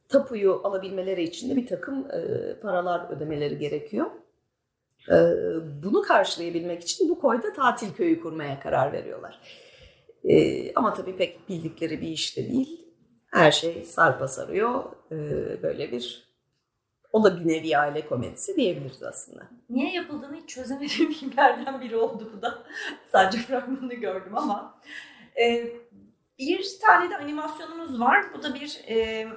tapuyu 0.10 0.62
alabilmeleri 0.64 1.24
için 1.24 1.50
de 1.50 1.56
bir 1.56 1.68
takım 1.68 2.08
e, 2.12 2.54
paralar 2.60 3.10
ödemeleri 3.10 3.58
gerekiyor. 3.58 4.06
E, 5.10 5.16
bunu 5.84 6.02
karşılayabilmek 6.02 6.84
için 6.84 7.10
bu 7.10 7.20
koyda 7.20 7.54
tatil 7.54 7.94
köyü 7.94 8.22
kurmaya 8.22 8.60
karar 8.60 8.94
veriyorlar. 8.94 9.40
E, 10.24 10.74
ama 10.74 10.94
tabii 10.94 11.16
pek 11.16 11.50
bildikleri 11.50 12.02
bir 12.02 12.08
iş 12.08 12.38
de 12.38 12.50
değil. 12.50 12.88
Her 13.32 13.52
şey 13.52 13.86
sarpa 13.86 14.28
sarıyor. 14.28 14.84
E, 15.12 15.18
böyle 15.64 15.92
bir 15.92 16.28
o 17.14 17.24
da 17.24 17.40
bir 17.40 17.48
nevi 17.48 17.78
aile 17.78 18.08
komedisi 18.08 18.56
diyebiliriz 18.56 19.04
aslında. 19.04 19.50
Niye 19.70 19.94
yapıldığını 19.94 20.36
hiç 20.36 20.50
çözemediğim 20.50 21.12
filmlerden 21.14 21.82
biri 21.82 21.98
oldu 21.98 22.32
bu 22.38 22.42
da. 22.42 22.64
Sadece 23.12 23.38
fragmanını 23.38 23.94
gördüm 23.94 24.38
ama. 24.38 24.82
E, 25.42 25.72
bir 26.40 26.68
tane 26.82 27.10
de 27.10 27.18
animasyonumuz 27.18 28.00
var. 28.00 28.26
Bu 28.34 28.44
da 28.44 28.56
bir 28.56 28.82
e, 28.90 29.28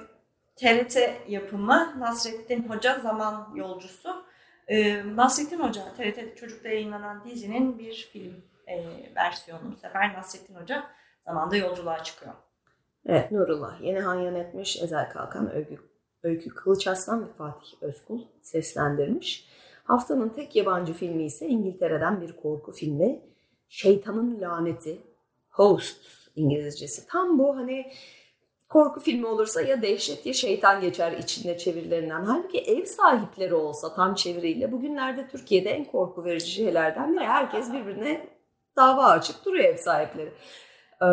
TRT 0.55 0.97
yapımı 1.27 1.95
Nasrettin 1.99 2.69
Hoca 2.69 2.99
Zaman 2.99 3.53
Yolcusu. 3.55 4.25
Ee, 4.67 5.15
Nasrettin 5.15 5.59
Hoca 5.59 5.93
TRT 5.97 6.37
Çocuk'ta 6.37 6.69
yayınlanan 6.69 7.25
dizinin 7.25 7.79
bir 7.79 8.09
film 8.13 8.33
e, 8.67 8.85
versiyonu. 9.15 9.71
Bu 9.71 9.75
sefer 9.75 10.13
Nasrettin 10.13 10.55
Hoca 10.55 10.83
zamanda 11.25 11.55
yolculuğa 11.55 12.03
çıkıyor. 12.03 12.33
Evet 13.05 13.31
Nurullah 13.31 13.81
Yenihan 13.81 14.19
yönetmiş, 14.19 14.81
Ezel 14.81 15.09
Kalkan, 15.09 15.55
Öykü, 15.55 15.77
Öykü 16.23 16.49
Kılıç 16.49 16.87
Aslan 16.87 17.23
ve 17.23 17.33
Fatih 17.33 17.71
Özkul 17.81 18.21
seslendirmiş. 18.41 19.47
Haftanın 19.83 20.29
tek 20.29 20.55
yabancı 20.55 20.93
filmi 20.93 21.23
ise 21.23 21.47
İngiltere'den 21.47 22.21
bir 22.21 22.35
korku 22.35 22.71
filmi. 22.71 23.21
Şeytanın 23.69 24.41
Laneti, 24.41 24.97
Host 25.49 26.05
İngilizcesi. 26.35 27.07
Tam 27.07 27.39
bu 27.39 27.57
hani 27.57 27.91
korku 28.71 28.99
filmi 28.99 29.27
olursa 29.27 29.61
ya 29.61 29.81
dehşet 29.81 30.25
ya 30.25 30.33
şeytan 30.33 30.81
geçer 30.81 31.11
içinde 31.11 31.57
çevirilerinden. 31.57 32.23
Halbuki 32.23 32.59
ev 32.59 32.85
sahipleri 32.85 33.53
olsa 33.53 33.93
tam 33.93 34.15
çeviriyle 34.15 34.71
bugünlerde 34.71 35.27
Türkiye'de 35.27 35.69
en 35.69 35.85
korku 35.85 36.25
verici 36.25 36.51
şeylerden 36.51 37.13
biri. 37.13 37.23
Herkes 37.23 37.73
birbirine 37.73 38.27
dava 38.77 39.05
açıp 39.05 39.45
duruyor 39.45 39.65
ev 39.65 39.77
sahipleri. 39.77 40.31
Ee, 41.01 41.05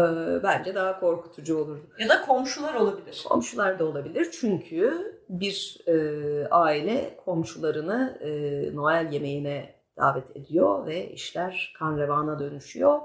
bence 0.42 0.74
daha 0.74 1.00
korkutucu 1.00 1.58
olur. 1.58 1.78
Ya 1.98 2.08
da 2.08 2.22
komşular 2.22 2.74
olabilir. 2.74 3.24
Komşular 3.28 3.78
da 3.78 3.84
olabilir 3.84 4.28
çünkü 4.40 5.12
bir 5.28 5.78
e, 5.86 5.94
aile 6.48 7.16
komşularını 7.24 8.18
e, 8.20 8.30
Noel 8.76 9.12
yemeğine 9.12 9.74
davet 9.96 10.36
ediyor 10.36 10.86
ve 10.86 11.10
işler 11.10 11.74
kan 11.78 11.98
revana 11.98 12.38
dönüşüyor. 12.38 12.98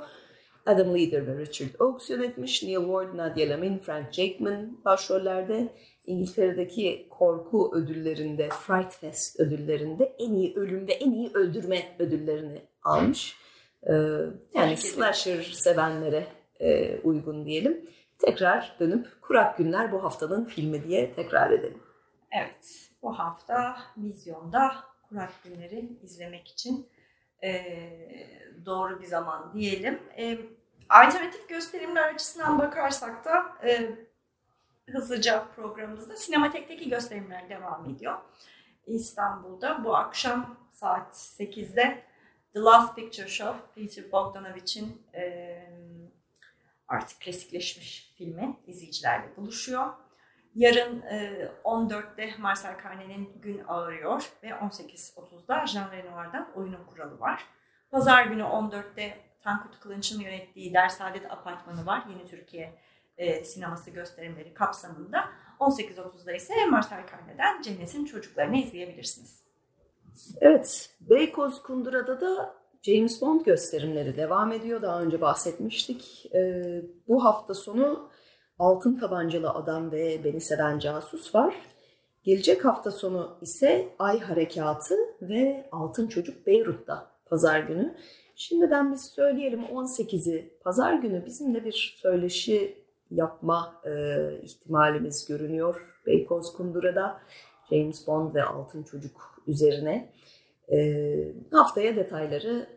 Adam 0.65 0.95
Leader 0.95 1.27
ve 1.27 1.37
Richard 1.37 1.79
Oakes 1.79 2.09
yönetmiş. 2.09 2.63
Neil 2.63 2.75
Ward, 2.75 3.17
Nadia 3.17 3.49
Lamin, 3.49 3.77
Frank 3.77 4.13
Jakeman 4.13 4.77
başrollerde. 4.85 5.73
İngiltere'deki 6.05 7.07
korku 7.09 7.71
ödüllerinde, 7.75 8.49
Fright 8.49 8.93
Fest 8.93 9.39
ödüllerinde 9.39 10.15
en 10.19 10.33
iyi 10.33 10.55
ölüm 10.55 10.87
ve 10.87 10.91
en 10.91 11.11
iyi 11.11 11.31
öldürme 11.33 11.95
ödüllerini 11.99 12.61
almış. 12.83 13.37
Ee, 13.83 13.93
yani 14.53 14.77
slasher 14.77 15.41
sevenlere 15.41 16.27
e, 16.59 16.99
uygun 16.99 17.45
diyelim. 17.45 17.89
Tekrar 18.19 18.75
dönüp 18.79 19.07
Kurak 19.21 19.57
Günler 19.57 19.91
bu 19.91 20.03
haftanın 20.03 20.45
filmi 20.45 20.83
diye 20.83 21.13
tekrar 21.13 21.51
edelim. 21.51 21.79
Evet, 22.31 22.89
bu 23.01 23.19
hafta 23.19 23.75
vizyonda 23.97 24.71
Kurak 25.09 25.31
Günleri 25.43 25.89
izlemek 26.03 26.47
için 26.47 26.87
e, 27.43 27.53
doğru 28.65 29.01
bir 29.01 29.05
zaman 29.05 29.53
diyelim. 29.53 29.99
E, 30.17 30.37
alternatif 30.89 31.49
gösterimler 31.49 32.13
açısından 32.13 32.59
bakarsak 32.59 33.25
da 33.25 33.55
e, 33.67 33.89
hızlıca 34.91 35.45
programımızda 35.55 36.15
Sinematek'teki 36.15 36.89
gösterimler 36.89 37.49
devam 37.49 37.89
ediyor. 37.89 38.17
İstanbul'da 38.87 39.83
bu 39.83 39.95
akşam 39.95 40.57
saat 40.71 41.15
8'de 41.15 42.03
The 42.53 42.59
Last 42.59 42.95
Picture 42.95 43.27
Show, 43.27 43.59
Peter 43.75 44.11
Bogdanovich'in 44.11 45.01
e, 45.15 45.55
artık 46.87 47.21
klasikleşmiş 47.21 48.13
filmi 48.17 48.57
izleyicilerle 48.67 49.37
buluşuyor. 49.37 49.93
Yarın 50.55 51.01
e, 51.01 51.47
14'te 51.63 52.33
Marcel 52.39 52.73
Carné'nin 52.73 53.41
Gün 53.41 53.61
Ağırıyor 53.67 54.29
ve 54.43 54.47
18.30'da 54.47 55.65
Jean 55.67 55.91
Renoir'dan 55.91 56.51
Oyunun 56.55 56.83
Kuralı 56.89 57.19
var. 57.19 57.45
Pazar 57.91 58.25
günü 58.25 58.41
14'te 58.41 59.17
Tankut 59.41 59.79
Kılınç'ın 59.79 60.19
yönettiği 60.19 60.73
Dersaadet 60.73 61.31
Apartmanı 61.31 61.85
var. 61.85 62.03
Yeni 62.09 62.27
Türkiye 62.27 62.73
e, 63.17 63.43
sineması 63.43 63.91
gösterimleri 63.91 64.53
kapsamında. 64.53 65.25
18.30'da 65.59 66.33
ise 66.33 66.65
Marcel 66.65 66.99
Carné'den 66.99 67.61
Cennet'in 67.61 68.05
Çocuklarını 68.05 68.57
izleyebilirsiniz. 68.57 69.43
Evet, 70.41 70.89
Beykoz 71.01 71.63
Kundura'da 71.63 72.21
da 72.21 72.55
James 72.81 73.21
Bond 73.21 73.41
gösterimleri 73.41 74.17
devam 74.17 74.51
ediyor. 74.51 74.81
Daha 74.81 75.01
önce 75.01 75.21
bahsetmiştik. 75.21 76.29
Ee, 76.35 76.81
bu 77.07 77.25
hafta 77.25 77.53
sonu 77.53 78.09
Altın 78.59 78.99
Tabancalı 78.99 79.49
Adam 79.49 79.91
ve 79.91 80.23
Beni 80.23 80.41
Seven 80.41 80.79
Casus 80.79 81.35
var. 81.35 81.55
Gelecek 82.23 82.65
hafta 82.65 82.91
sonu 82.91 83.37
ise 83.41 83.89
Ay 83.99 84.19
Harekatı 84.19 84.95
ve 85.21 85.69
Altın 85.71 86.07
Çocuk 86.07 86.47
Beyrut'ta 86.47 87.11
pazar 87.25 87.59
günü. 87.59 87.95
Şimdiden 88.35 88.91
biz 88.91 89.01
söyleyelim 89.01 89.61
18'i 89.61 90.53
pazar 90.63 90.93
günü 90.93 91.25
bizimle 91.25 91.65
bir 91.65 91.95
söyleşi 92.01 92.83
yapma 93.11 93.81
e, 93.85 93.91
ihtimalimiz 94.41 95.27
görünüyor. 95.27 96.01
Beykoz 96.05 96.53
Kundura'da 96.53 97.21
James 97.69 98.07
Bond 98.07 98.35
ve 98.35 98.43
Altın 98.43 98.83
Çocuk 98.83 99.43
üzerine. 99.47 100.13
E, 100.71 100.97
haftaya 101.51 101.95
detayları 101.95 102.67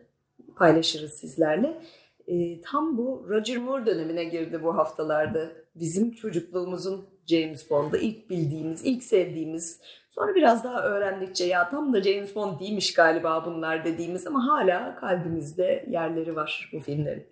paylaşırız 0.55 1.13
sizlerle. 1.13 1.81
E, 2.27 2.61
tam 2.61 2.97
bu 2.97 3.25
Roger 3.29 3.57
Moore 3.57 3.85
dönemine 3.85 4.23
girdi 4.23 4.63
bu 4.63 4.77
haftalarda. 4.77 5.51
Bizim 5.79 6.11
çocukluğumuzun 6.11 7.09
James 7.27 7.69
Bond'ı 7.69 7.97
ilk 7.97 8.29
bildiğimiz, 8.29 8.85
ilk 8.85 9.03
sevdiğimiz, 9.03 9.81
sonra 10.11 10.35
biraz 10.35 10.63
daha 10.63 10.83
öğrendikçe 10.83 11.45
ya 11.45 11.69
tam 11.69 11.93
da 11.93 12.03
James 12.03 12.35
Bond 12.35 12.59
değilmiş 12.59 12.93
galiba 12.93 13.45
bunlar 13.45 13.85
dediğimiz 13.85 14.27
ama 14.27 14.47
hala 14.47 14.95
kalbimizde 14.95 15.85
yerleri 15.89 16.35
var 16.35 16.69
bu 16.73 16.79
filmlerin. 16.79 17.27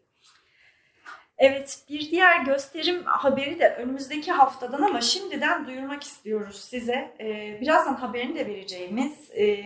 Evet 1.38 1.80
bir 1.90 2.12
diğer 2.12 2.46
gösterim 2.46 3.04
haberi 3.06 3.60
de 3.60 3.75
önümüzdeki 3.75 4.32
haftadan 4.32 4.82
ama 4.82 5.02
şimdiden 5.02 5.68
duyurmak 5.68 6.04
istiyoruz 6.04 6.56
size. 6.56 7.16
Ee, 7.20 7.58
birazdan 7.62 7.94
haberini 7.94 8.36
de 8.36 8.48
vereceğimiz 8.48 9.32
e, 9.32 9.64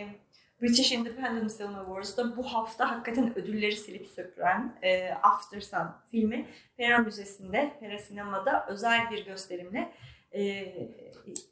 British 0.62 0.92
Independent 0.92 1.58
Film 1.58 1.76
Awards'da 1.76 2.38
bu 2.38 2.44
hafta 2.44 2.92
hakikaten 2.92 3.40
ödülleri 3.40 3.76
silip 3.76 4.08
süpüren 4.08 4.80
e, 4.82 5.14
After 5.14 5.62
Sun 5.62 5.88
filmi 6.12 6.46
Pera 6.78 6.98
Müzesi'nde, 6.98 7.78
Pera 7.80 8.00
Sinema'da 8.00 8.66
özel 8.70 9.12
bir 9.12 9.26
gösterimle 9.26 9.94
e, 10.32 10.74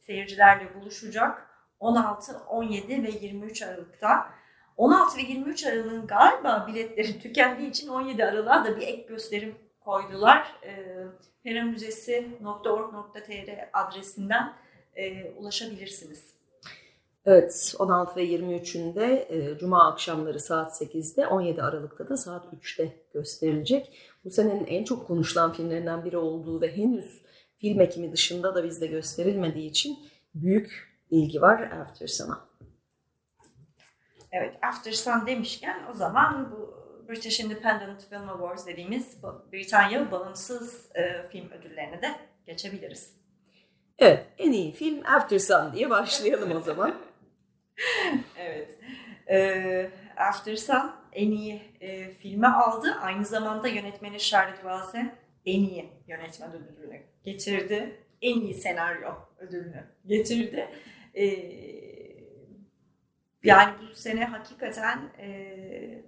seyircilerle 0.05 0.75
buluşacak. 0.75 1.47
16, 1.79 2.39
17 2.49 3.03
ve 3.03 3.09
23 3.21 3.61
Aralık'ta. 3.61 4.29
16 4.77 5.17
ve 5.17 5.21
23 5.21 5.65
Aralık'ın 5.65 6.07
galiba 6.07 6.67
biletleri 6.67 7.19
tükendiği 7.19 7.69
için 7.69 7.87
17 7.87 8.25
Aralık'a 8.25 8.65
da 8.65 8.77
bir 8.77 8.81
ek 8.81 9.05
gösterim 9.09 9.55
koydular. 9.79 10.55
E, 10.63 10.85
peramüzesi.org.tr 11.43 13.69
adresinden 13.73 14.53
e, 14.95 15.31
ulaşabilirsiniz. 15.31 16.36
Evet 17.27 17.75
16 17.79 18.15
ve 18.15 18.25
23'ünde 18.25 19.25
e, 19.29 19.57
Cuma 19.57 19.91
akşamları 19.91 20.39
saat 20.39 20.81
8'de 20.81 21.27
17 21.27 21.61
Aralık'ta 21.61 22.09
da 22.09 22.17
saat 22.17 22.45
3'te 22.53 22.93
gösterilecek. 23.13 23.97
Bu 24.25 24.29
senenin 24.29 24.65
en 24.65 24.83
çok 24.83 25.07
konuşulan 25.07 25.53
filmlerinden 25.53 26.05
biri 26.05 26.17
olduğu 26.17 26.61
ve 26.61 26.77
henüz 26.77 27.21
film 27.57 27.81
ekimi 27.81 28.11
dışında 28.11 28.55
da 28.55 28.63
bizde 28.63 28.87
gösterilmediği 28.87 29.69
için 29.69 29.97
büyük 30.35 30.97
ilgi 31.09 31.41
var 31.41 31.61
After 31.61 32.07
Sun'a. 32.07 32.47
Evet 34.31 34.55
After 34.61 34.91
Sun 34.91 35.27
demişken 35.27 35.79
o 35.91 35.93
zaman 35.93 36.51
bu 36.51 36.73
British 37.09 37.39
Independent 37.39 38.09
Film 38.09 38.29
Awards 38.29 38.67
dediğimiz 38.67 39.17
Britanya 39.53 40.11
bağımsız 40.11 40.89
e, 40.95 41.27
film 41.29 41.49
ödüllerine 41.51 42.01
de 42.01 42.15
geçebiliriz. 42.45 43.17
Evet, 43.99 44.25
en 44.37 44.51
iyi 44.51 44.71
film 44.71 45.05
After 45.05 45.39
Sun 45.39 45.73
diye 45.73 45.89
başlayalım 45.89 46.51
o 46.51 46.59
zaman. 46.59 46.95
evet. 48.37 48.79
E, 49.29 49.89
After 50.17 50.55
Sun 50.55 50.91
en 51.11 51.31
iyi 51.31 51.61
e, 51.81 52.11
filme 52.11 52.47
aldı. 52.47 52.97
Aynı 53.01 53.25
zamanda 53.25 53.67
yönetmeni 53.67 54.19
Charlotte 54.19 54.61
Wells 54.61 54.95
en 55.45 55.59
iyi 55.59 55.89
yönetmen 56.07 56.53
ödülünü 56.53 57.01
getirdi. 57.23 58.03
En 58.21 58.41
iyi 58.41 58.53
senaryo 58.53 59.11
ödülünü 59.37 59.83
getirdi. 60.05 60.67
E, 61.13 61.25
yani 63.43 63.73
bu 63.81 63.95
sene 63.95 64.25
hakikaten 64.25 64.99
e, 65.19 66.01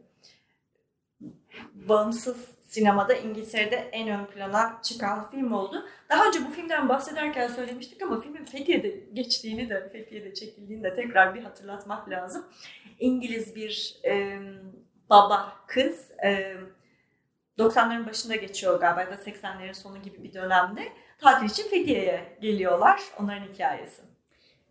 bağımsız 1.73 2.38
sinemada 2.69 3.13
İngiltere'de 3.13 3.75
en 3.75 4.09
ön 4.09 4.25
plana 4.25 4.79
çıkan 4.83 5.29
film 5.29 5.51
oldu. 5.51 5.85
Daha 6.09 6.27
önce 6.27 6.39
bu 6.47 6.51
filmden 6.51 6.89
bahsederken 6.89 7.47
söylemiştik 7.47 8.01
ama 8.01 8.21
filmin 8.21 8.45
Fethiye'de 8.45 9.03
geçtiğini 9.13 9.69
de, 9.69 9.89
Fethiye'de 9.89 10.33
çekildiğini 10.33 10.83
de 10.83 10.93
tekrar 10.93 11.35
bir 11.35 11.43
hatırlatmak 11.43 12.09
lazım. 12.09 12.45
İngiliz 12.99 13.55
bir 13.55 13.99
e, 14.05 14.39
baba, 15.09 15.53
kız, 15.67 16.12
e, 16.25 16.55
90'ların 17.57 18.07
başında 18.07 18.35
geçiyor 18.35 18.79
galiba 18.79 19.12
da 19.12 19.15
80'lerin 19.15 19.73
sonu 19.73 20.01
gibi 20.01 20.23
bir 20.23 20.33
dönemde. 20.33 20.81
Tatil 21.17 21.49
için 21.49 21.63
Fethiye'ye 21.63 22.38
geliyorlar. 22.41 23.01
Onların 23.19 23.53
hikayesi. 23.53 24.08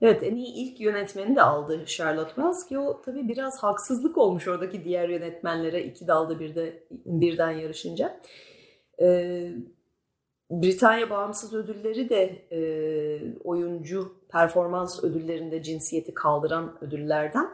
Evet 0.02 0.22
en 0.22 0.36
iyi 0.36 0.54
ilk 0.54 0.80
yönetmeni 0.80 1.36
de 1.36 1.42
aldı 1.42 1.84
Charlotte 1.86 2.34
Wells 2.34 2.66
ki 2.66 2.78
o 2.78 3.02
tabii 3.02 3.28
biraz 3.28 3.62
haksızlık 3.62 4.18
olmuş 4.18 4.48
oradaki 4.48 4.84
diğer 4.84 5.08
yönetmenlere 5.08 5.82
iki 5.84 6.06
dalda 6.06 6.40
bir 6.40 6.54
de 6.54 6.82
birden 7.06 7.50
yarışınca. 7.50 8.20
Ee, 9.00 9.52
Britanya 10.50 11.10
Bağımsız 11.10 11.54
Ödülleri 11.54 12.08
de 12.08 12.22
e, 12.52 12.60
oyuncu 13.44 14.12
performans 14.28 15.04
ödüllerinde 15.04 15.62
cinsiyeti 15.62 16.14
kaldıran 16.14 16.78
ödüllerden. 16.80 17.48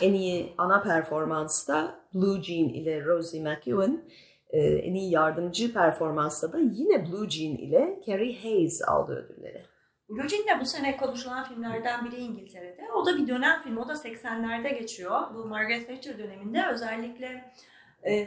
En 0.00 0.12
iyi 0.12 0.52
ana 0.58 0.82
performansta 0.82 2.00
Blue 2.14 2.42
Jean 2.42 2.68
ile 2.68 3.04
Rosie 3.04 3.42
McEwen, 3.42 4.04
e, 4.50 4.60
en 4.60 4.94
iyi 4.94 5.10
yardımcı 5.10 5.72
performansta 5.72 6.52
da 6.52 6.58
yine 6.58 7.06
Blue 7.06 7.30
Jean 7.30 7.56
ile 7.56 8.00
Carrie 8.06 8.42
Hayes 8.42 8.82
aldı 8.88 9.12
ödülleri. 9.12 9.77
De 10.08 10.60
bu 10.60 10.66
sene 10.66 10.96
konuşulan 10.96 11.44
filmlerden 11.44 12.04
biri 12.04 12.16
İngiltere'de. 12.16 12.92
O 12.92 13.06
da 13.06 13.16
bir 13.16 13.26
dönem 13.26 13.62
film, 13.62 13.76
o 13.76 13.88
da 13.88 13.92
80'lerde 13.92 14.78
geçiyor. 14.78 15.34
Bu 15.34 15.44
Margaret 15.44 15.88
Thatcher 15.88 16.18
döneminde 16.18 16.66
özellikle 16.66 17.52
e, 18.02 18.26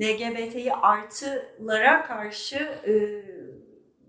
LGBT'yi 0.00 0.72
artılara 0.72 2.02
karşı 2.02 2.56
e, 2.56 2.92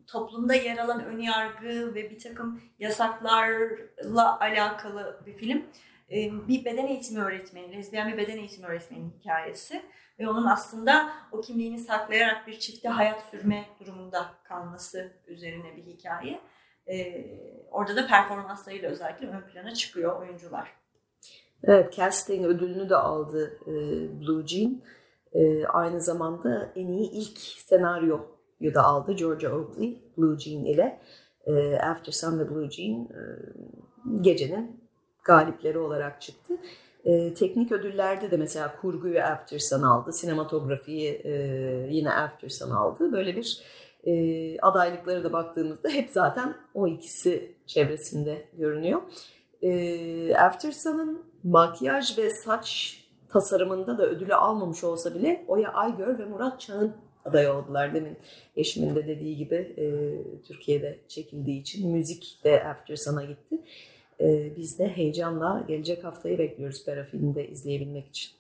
toplumda 0.08 0.54
yer 0.54 0.78
alan 0.78 1.06
önyargı 1.06 1.96
ve 1.96 2.12
bir 2.12 2.20
takım 2.20 2.62
yasaklarla 2.80 4.40
alakalı 4.40 5.24
bir 5.26 5.34
film. 5.34 5.66
E, 6.12 6.48
bir 6.48 6.66
beden 6.66 6.88
eğitimi 6.88 7.24
öğretmeni, 7.24 7.78
lezbiyen 7.78 8.12
bir 8.12 8.18
beden 8.18 8.38
eğitimi 8.38 8.68
öğretmeninin 8.68 9.14
hikayesi. 9.20 9.82
Ve 10.20 10.30
onun 10.30 10.46
aslında 10.46 11.12
o 11.32 11.42
kimliğini 11.42 11.80
saklayarak 11.80 12.48
bir 12.48 12.60
çifte 12.60 12.90
hayat 12.90 13.24
sürme 13.32 13.66
durumunda 13.80 14.34
kalması 14.44 15.14
üzerine 15.28 15.76
bir 15.76 15.84
hikaye. 15.84 16.40
E, 16.88 17.26
orada 17.72 17.96
da 17.96 18.08
performanslarıyla 18.08 18.90
özellikle 18.90 19.28
ön 19.28 19.42
plana 19.42 19.74
çıkıyor 19.74 20.22
oyuncular. 20.22 20.74
Evet, 21.64 21.94
casting 21.94 22.46
ödülünü 22.46 22.90
de 22.90 22.96
aldı 22.96 23.60
e, 23.68 23.72
Blue 24.22 24.48
Jean. 24.48 24.82
E, 25.34 25.66
aynı 25.66 26.02
zamanda 26.02 26.72
en 26.76 26.88
iyi 26.88 27.12
ilk 27.12 27.38
senaryoyu 27.40 28.74
da 28.74 28.84
aldı 28.84 29.14
Georgia 29.14 29.52
Oakley, 29.52 30.02
Blue 30.18 30.40
Jean 30.40 30.66
ile. 30.66 31.00
E, 31.46 31.78
After 31.78 32.12
Sun 32.12 32.40
ve 32.40 32.50
Blue 32.50 32.70
Jean 32.70 33.02
e, 33.02 33.22
gecenin 34.22 34.84
galipleri 35.24 35.80
olarak 35.80 36.22
çıktı. 36.22 36.58
E, 37.06 37.34
teknik 37.34 37.72
ödüllerde 37.72 38.32
de 38.32 38.38
mesela 38.38 38.76
kurguyu 38.82 39.22
After 39.22 39.60
Sun 39.60 39.82
aldı, 39.82 40.14
sinematografiyi 40.14 41.22
e, 41.24 41.32
yine 41.90 42.14
After 42.14 42.50
Sun 42.50 42.72
aldı. 42.72 43.12
Böyle 43.12 43.36
bir 43.36 43.64
e, 44.04 44.60
adaylıklara 44.60 45.24
da 45.24 45.34
baktığımızda 45.34 45.90
hep 45.90 46.10
zaten 46.10 46.56
o 46.74 46.88
ikisi 46.88 47.56
çevresinde 47.68 48.46
görünüyor. 48.58 49.02
E, 49.62 50.36
After 50.36 50.72
Sun'ın 50.72 51.24
makyaj 51.44 52.18
ve 52.18 52.30
saç 52.30 53.00
tasarımında 53.30 53.98
da 53.98 54.06
ödülü 54.06 54.36
almamış 54.36 54.84
olsa 54.84 55.16
bile 55.16 55.46
Oya 55.48 55.74
Aygör 55.74 56.20
ve 56.20 56.26
Murat 56.26 56.62
Çağ'ın 56.62 56.94
aday 57.26 57.50
oldular 57.50 57.94
demin 57.94 58.18
eşimin 58.56 58.96
de 58.96 59.08
dediği 59.08 59.38
gibi 59.38 59.56
e, 59.56 59.86
Türkiye'de 60.44 61.00
çekildiği 61.08 61.62
için 61.62 61.92
müzik 61.92 62.40
de 62.44 62.64
After 62.64 62.96
Sun'a 62.96 63.24
gitti. 63.24 63.60
E, 64.20 64.56
biz 64.58 64.80
de 64.80 64.88
heyecanla 64.88 65.66
gelecek 65.68 66.04
haftayı 66.04 66.38
bekliyoruz 66.38 66.86
Pera 66.86 67.04
filminde 67.04 67.48
izleyebilmek 67.48 68.08
için. 68.08 68.32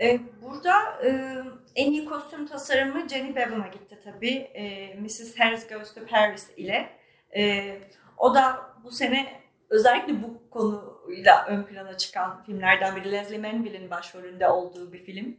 E, 0.00 0.20
burada 0.42 0.72
e, 1.04 1.38
en 1.74 1.92
iyi 1.92 2.04
kostüm 2.04 2.46
tasarımı 2.46 3.08
Jenny 3.08 3.36
Bevan'a 3.36 3.66
gitti 3.66 3.98
tabii. 4.04 4.34
E, 4.34 4.94
Mrs. 4.94 5.38
Harris 5.38 5.68
Goes 5.68 5.94
to 5.94 6.06
Paris 6.06 6.50
ile. 6.56 6.88
O 8.18 8.34
da 8.34 8.70
bu 8.84 8.90
sene 8.90 9.40
özellikle 9.70 10.22
bu 10.22 10.50
konuyla 10.50 11.46
ön 11.46 11.62
plana 11.62 11.96
çıkan 11.96 12.42
filmlerden 12.42 12.96
biri. 12.96 13.12
Leslie 13.12 13.38
Manville'in 13.38 13.90
başrolünde 13.90 14.48
olduğu 14.48 14.92
bir 14.92 14.98
film. 14.98 15.36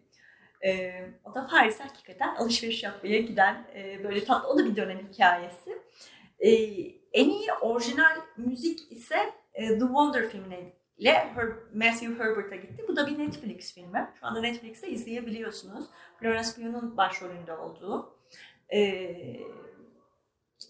O 1.23 1.35
da 1.35 1.47
Paris'e 1.47 1.83
hakikaten 1.83 2.35
alışveriş 2.35 2.83
yapmaya 2.83 3.19
giden 3.19 3.67
böyle 4.03 4.23
tatlı, 4.23 4.49
o 4.49 4.57
da 4.57 4.65
bir 4.65 4.75
dönem 4.75 5.07
hikayesi. 5.11 5.81
En 7.13 7.29
iyi 7.29 7.53
orijinal 7.61 8.15
müzik 8.37 8.91
ise 8.91 9.17
The 9.53 9.79
Wonder 9.79 10.29
filmine 10.29 10.73
ile 10.97 11.13
Her 11.13 11.47
Matthew 11.73 12.23
Herbert'a 12.23 12.55
gitti. 12.55 12.85
Bu 12.87 12.95
da 12.95 13.07
bir 13.07 13.19
Netflix 13.19 13.73
filmi. 13.73 14.13
Şu 14.19 14.25
anda 14.25 14.41
Netflix'te 14.41 14.87
izleyebiliyorsunuz. 14.87 15.85
Florence 16.19 16.49
Pugh'un 16.55 16.97
başrolünde 16.97 17.53
olduğu. 17.53 18.15
Ee, 18.73 19.39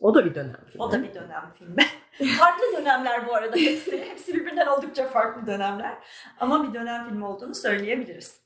o 0.01 0.15
da 0.15 0.25
bir 0.25 0.35
dönem 0.35 0.65
filmi. 0.71 0.83
O 0.83 0.91
da 0.91 1.03
bir 1.03 1.13
dönem 1.13 1.51
filmi. 1.59 1.85
farklı 2.39 2.77
dönemler 2.77 3.27
bu 3.27 3.35
arada 3.35 3.55
hepsi. 3.55 4.05
Hepsi 4.05 4.33
birbirinden 4.33 4.67
oldukça 4.67 5.07
farklı 5.07 5.47
dönemler. 5.47 5.97
Ama 6.39 6.67
bir 6.67 6.73
dönem 6.73 7.07
filmi 7.07 7.25
olduğunu 7.25 7.55
söyleyebiliriz. 7.55 8.41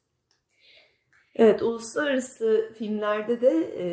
Evet, 1.36 1.62
uluslararası 1.62 2.74
filmlerde 2.78 3.42
de 3.42 3.50
e, 3.78 3.86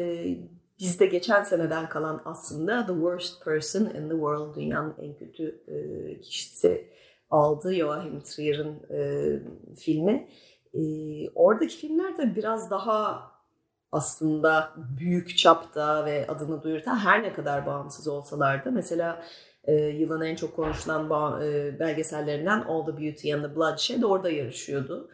bizde 0.78 1.06
geçen 1.06 1.42
seneden 1.42 1.88
kalan 1.88 2.22
aslında 2.24 2.86
The 2.86 2.92
Worst 2.92 3.44
Person 3.44 3.84
in 3.84 4.08
the 4.08 4.14
World, 4.14 4.56
dünyanın 4.56 4.94
en 4.98 5.14
kötü 5.14 5.60
e, 5.68 6.20
kişisi 6.20 6.90
aldı 7.30 7.74
Joachim 7.74 8.20
Trier'in 8.20 8.82
e, 8.90 8.98
filmi. 9.76 10.28
E, 10.74 10.80
oradaki 11.34 11.76
filmler 11.76 12.18
de 12.18 12.36
biraz 12.36 12.70
daha 12.70 13.30
aslında 13.92 14.72
büyük 14.98 15.38
çapta 15.38 16.04
ve 16.04 16.26
adını 16.26 16.62
duyurtan 16.62 16.96
her 16.96 17.22
ne 17.22 17.32
kadar 17.32 17.66
bağımsız 17.66 18.08
olsalar 18.08 18.64
da 18.64 18.70
mesela 18.70 19.22
e, 19.64 19.74
yılın 19.74 20.20
en 20.20 20.36
çok 20.36 20.56
konuşulan 20.56 21.10
e, 21.42 21.78
belgesellerinden 21.78 22.60
All 22.60 22.86
the 22.86 22.92
Beauty 22.92 23.34
and 23.34 23.42
the 23.42 23.56
Bloodshed 23.56 24.02
orada 24.02 24.30
yarışıyordu. 24.30 25.10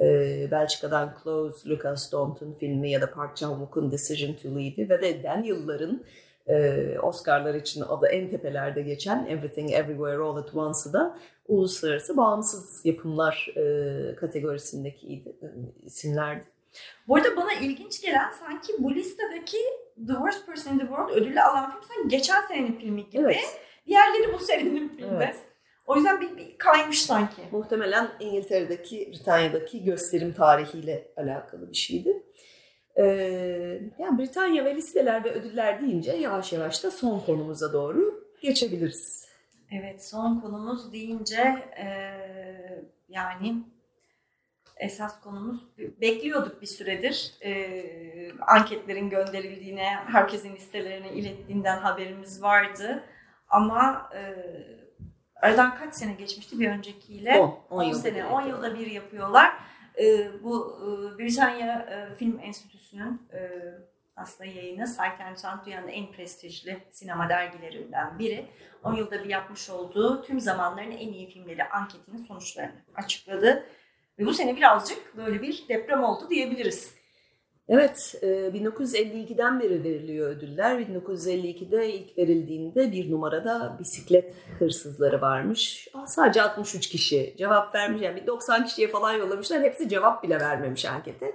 E, 0.00 0.04
Belçika'dan 0.50 1.16
Close, 1.22 1.68
Lucas 1.68 2.06
Staunton 2.06 2.54
filmi 2.60 2.90
ya 2.90 3.00
da 3.00 3.10
Park 3.10 3.36
Chan-wook'un 3.36 3.90
Decision 3.90 4.34
to 4.34 4.48
Leave'i 4.48 4.88
ve 4.90 5.02
de 5.02 5.22
Daniel'ların 5.22 6.04
e, 6.48 6.98
Oscar'lar 7.02 7.54
için 7.54 7.80
adı 7.80 8.06
en 8.06 8.30
tepelerde 8.30 8.82
geçen 8.82 9.26
Everything 9.26 9.72
Everywhere 9.72 10.22
All 10.22 10.36
at 10.36 10.54
Once'ı 10.54 10.92
da 10.92 11.18
uluslararası 11.48 12.16
bağımsız 12.16 12.80
yapımlar 12.84 13.48
e, 13.56 14.14
kategorisindeki 14.14 15.24
isimlerdi. 15.84 16.44
Bu 17.08 17.16
arada 17.16 17.36
bana 17.36 17.52
ilginç 17.52 18.02
gelen 18.02 18.30
sanki 18.30 18.72
bu 18.78 18.94
listedeki 18.94 19.58
The 20.06 20.12
Worst 20.12 20.46
Person 20.46 20.72
in 20.72 20.78
the 20.78 20.86
World 20.86 21.10
ödülü 21.10 21.40
alan 21.40 21.70
film 21.70 21.82
sanki 21.82 22.08
geçen 22.08 22.46
senenin 22.48 22.72
filmi 22.72 23.10
gibi. 23.10 23.22
Evet. 23.22 23.60
Diğerleri 23.86 24.32
bu 24.32 24.38
senenin 24.38 24.88
filmi. 24.88 25.16
Evet. 25.16 25.36
O 25.86 25.96
yüzden 25.96 26.20
bir, 26.20 26.36
bir 26.36 26.58
kaymış 26.58 27.02
sanki. 27.02 27.42
Muhtemelen 27.52 28.08
İngiltere'deki, 28.20 29.12
Britanya'daki 29.12 29.84
gösterim 29.84 30.32
tarihiyle 30.32 31.08
alakalı 31.16 31.70
bir 31.70 31.76
şeydi. 31.76 32.22
Ee, 32.98 33.80
yani 33.98 34.18
Britanya 34.18 34.64
ve 34.64 34.74
listeler 34.74 35.24
ve 35.24 35.30
ödüller 35.30 35.80
deyince 35.80 36.12
yavaş 36.12 36.52
yavaş 36.52 36.84
da 36.84 36.90
son 36.90 37.20
konumuza 37.20 37.72
doğru 37.72 38.24
geçebiliriz. 38.42 39.28
Evet 39.70 40.04
son 40.04 40.40
konumuz 40.40 40.92
deyince 40.92 41.42
e, 41.78 41.86
yani 43.08 43.56
esas 44.76 45.20
konumuz 45.20 45.60
bekliyorduk 45.78 46.62
bir 46.62 46.66
süredir. 46.66 47.34
E, 47.44 47.82
anketlerin 48.40 49.10
gönderildiğine, 49.10 49.96
herkesin 50.06 50.56
listelerine 50.56 51.12
ilettiğinden 51.12 51.78
haberimiz 51.78 52.42
vardı. 52.42 53.04
Ama 53.48 54.10
e, 54.14 54.20
aradan 55.42 55.76
kaç 55.76 55.94
sene 55.94 56.12
geçmişti 56.12 56.60
bir 56.60 56.70
öncekiyle? 56.70 57.38
10, 57.38 57.60
10 57.70 57.92
sene, 57.92 58.24
10 58.24 58.42
yılda 58.42 58.78
bir 58.78 58.86
yapıyorlar. 58.86 59.52
E, 60.00 60.30
bu 60.42 60.78
e, 60.82 61.18
Britanya 61.18 61.80
e, 61.80 62.14
Film 62.14 62.40
Enstitüsü'nün 62.42 63.22
e, 63.32 63.50
aslında 64.16 64.50
yayını 64.50 64.86
Sound 65.36 65.66
dünyanın 65.66 65.88
en 65.88 66.12
prestijli 66.12 66.78
sinema 66.90 67.28
dergilerinden 67.28 68.18
biri. 68.18 68.46
10 68.84 68.94
yılda 68.94 69.24
bir 69.24 69.28
yapmış 69.28 69.70
olduğu 69.70 70.22
tüm 70.22 70.40
zamanların 70.40 70.90
en 70.90 71.12
iyi 71.12 71.30
filmleri 71.30 71.64
anketinin 71.64 72.24
sonuçlarını 72.24 72.82
açıkladı. 72.94 73.66
Ve 74.18 74.26
bu 74.26 74.34
sene 74.34 74.56
birazcık 74.56 75.16
böyle 75.16 75.42
bir 75.42 75.64
deprem 75.68 76.04
oldu 76.04 76.30
diyebiliriz. 76.30 76.95
Evet, 77.68 78.14
1952'den 78.22 79.56
e, 79.56 79.62
beri 79.62 79.84
veriliyor 79.84 80.30
ödüller. 80.30 80.80
1952'de 80.80 81.92
ilk 81.92 82.18
verildiğinde 82.18 82.92
bir 82.92 83.10
numarada 83.10 83.76
bisiklet 83.80 84.34
hırsızları 84.58 85.20
varmış. 85.20 85.88
Sadece 86.06 86.42
63 86.42 86.88
kişi 86.88 87.34
cevap 87.38 87.74
vermiş. 87.74 88.02
Yani 88.02 88.22
bir 88.22 88.26
90 88.26 88.64
kişiye 88.64 88.88
falan 88.88 89.12
yollamışlar. 89.12 89.62
Hepsi 89.62 89.88
cevap 89.88 90.22
bile 90.22 90.40
vermemiş 90.40 90.84
ankete. 90.84 91.34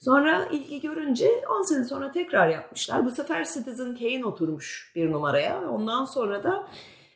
Sonra 0.00 0.48
ilgi 0.52 0.80
görünce 0.80 1.30
10 1.58 1.62
sene 1.62 1.84
sonra 1.84 2.12
tekrar 2.12 2.48
yapmışlar. 2.48 3.04
Bu 3.04 3.10
sefer 3.10 3.44
Citizen 3.44 3.96
Kane 3.96 4.24
oturmuş 4.24 4.92
bir 4.96 5.12
numaraya. 5.12 5.70
Ondan 5.70 6.04
sonra 6.04 6.44
da 6.44 6.68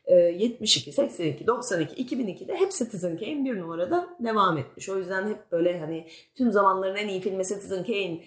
72, 0.09 0.93
82, 0.93 1.47
92, 1.47 2.05
2002'de 2.05 2.55
hep 2.55 2.73
Citizen 2.73 3.19
Kane 3.19 3.45
bir 3.45 3.61
numarada 3.61 4.09
devam 4.21 4.59
etmiş. 4.59 4.89
O 4.89 4.99
yüzden 4.99 5.29
hep 5.29 5.53
böyle 5.53 5.81
hani 5.81 6.09
tüm 6.37 6.51
zamanların 6.51 6.97
en 6.97 7.09
iyi 7.09 7.21
filmi 7.21 7.47
Citizen 7.47 7.85
Kane 7.85 8.21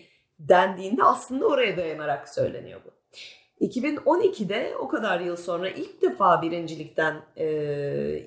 dendiğinde 0.50 1.04
aslında 1.04 1.48
oraya 1.48 1.78
dayanarak 1.78 2.30
söyleniyor 2.30 2.82
bu. 2.86 2.92
2012'de 3.62 4.74
o 4.80 4.88
kadar 4.88 5.20
yıl 5.20 5.36
sonra 5.36 5.70
ilk 5.70 6.02
defa 6.02 6.42
birincilikten 6.42 7.22
e, 7.38 7.48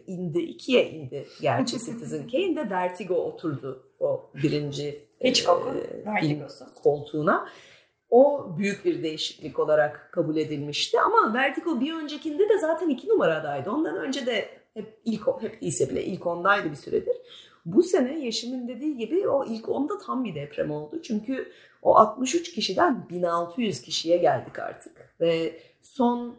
indi, 0.06 0.38
ikiye 0.38 0.90
indi 0.90 1.26
gerçi 1.40 1.78
Citizen 1.78 2.28
Kane 2.28 2.56
de 2.56 2.70
Vertigo 2.70 3.14
oturdu 3.14 3.82
o 4.00 4.30
birinci 4.42 5.00
Hitchcock'un 5.24 5.76
e, 5.76 6.20
film 6.20 6.42
koltuğuna. 6.82 7.48
O 8.10 8.50
büyük 8.58 8.84
bir 8.84 9.02
değişiklik 9.02 9.58
olarak 9.58 10.08
kabul 10.12 10.36
edilmişti. 10.36 11.00
Ama 11.00 11.34
Vertigo 11.34 11.80
bir 11.80 11.94
öncekinde 11.94 12.48
de 12.48 12.58
zaten 12.58 12.88
iki 12.88 13.08
numaradaydı. 13.08 13.70
Ondan 13.70 13.96
önce 13.96 14.26
de 14.26 14.48
hep 14.74 15.00
ilk 15.04 15.26
hep 15.40 15.60
değilse 15.60 15.90
bile 15.90 16.04
ilk 16.04 16.26
ondaydı 16.26 16.70
bir 16.70 16.76
süredir. 16.76 17.16
Bu 17.64 17.82
sene 17.82 18.24
Yeşim'in 18.24 18.68
dediği 18.68 18.96
gibi 18.96 19.28
o 19.28 19.44
ilk 19.46 19.68
onda 19.68 19.98
tam 19.98 20.24
bir 20.24 20.34
deprem 20.34 20.70
oldu. 20.70 21.02
Çünkü 21.02 21.52
o 21.84 21.96
63 21.96 22.52
kişiden 22.52 23.08
1600 23.08 23.82
kişiye 23.82 24.16
geldik 24.16 24.58
artık. 24.58 25.14
Ve 25.20 25.60
son 25.82 26.36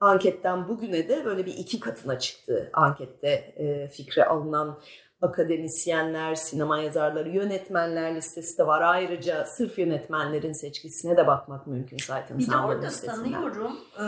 anketten 0.00 0.68
bugüne 0.68 1.08
de 1.08 1.24
böyle 1.24 1.46
bir 1.46 1.54
iki 1.54 1.80
katına 1.80 2.18
çıktı 2.18 2.70
ankette 2.72 3.28
e, 3.28 3.88
fikre 3.88 4.24
alınan 4.24 4.78
akademisyenler, 5.22 6.34
sinema 6.34 6.78
yazarları, 6.78 7.28
yönetmenler 7.28 8.16
listesi 8.16 8.58
de 8.58 8.66
var. 8.66 8.82
Ayrıca 8.82 9.44
sırf 9.44 9.78
yönetmenlerin 9.78 10.52
seçkisine 10.52 11.16
de 11.16 11.26
bakmak 11.26 11.66
mümkün 11.66 11.98
zaten. 12.06 12.38
Bir 12.38 12.50
de 12.50 12.56
orada 12.56 12.90
sanıyorum 12.90 13.76
e, 13.98 14.06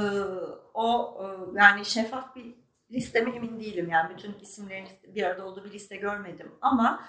o 0.75 1.19
e, 1.23 1.27
yani 1.61 1.85
şeffaf 1.85 2.37
bir 2.37 2.55
liste 2.91 3.21
mi 3.21 3.37
emin 3.37 3.61
değilim. 3.61 3.89
Yani 3.91 4.17
bütün 4.17 4.35
isimlerin 4.43 4.89
bir 5.15 5.23
arada 5.23 5.47
olduğu 5.47 5.65
bir 5.65 5.73
liste 5.73 5.97
görmedim. 5.97 6.53
Ama 6.61 7.01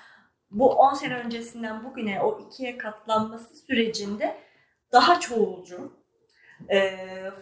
bu 0.52 0.70
10 0.70 0.94
sene 0.94 1.16
öncesinden 1.16 1.84
bugüne 1.84 2.22
o 2.22 2.40
ikiye 2.40 2.78
katlanması 2.78 3.56
sürecinde 3.56 4.38
daha 4.92 5.20
çoğulcu, 5.20 5.92
e, 6.70 6.92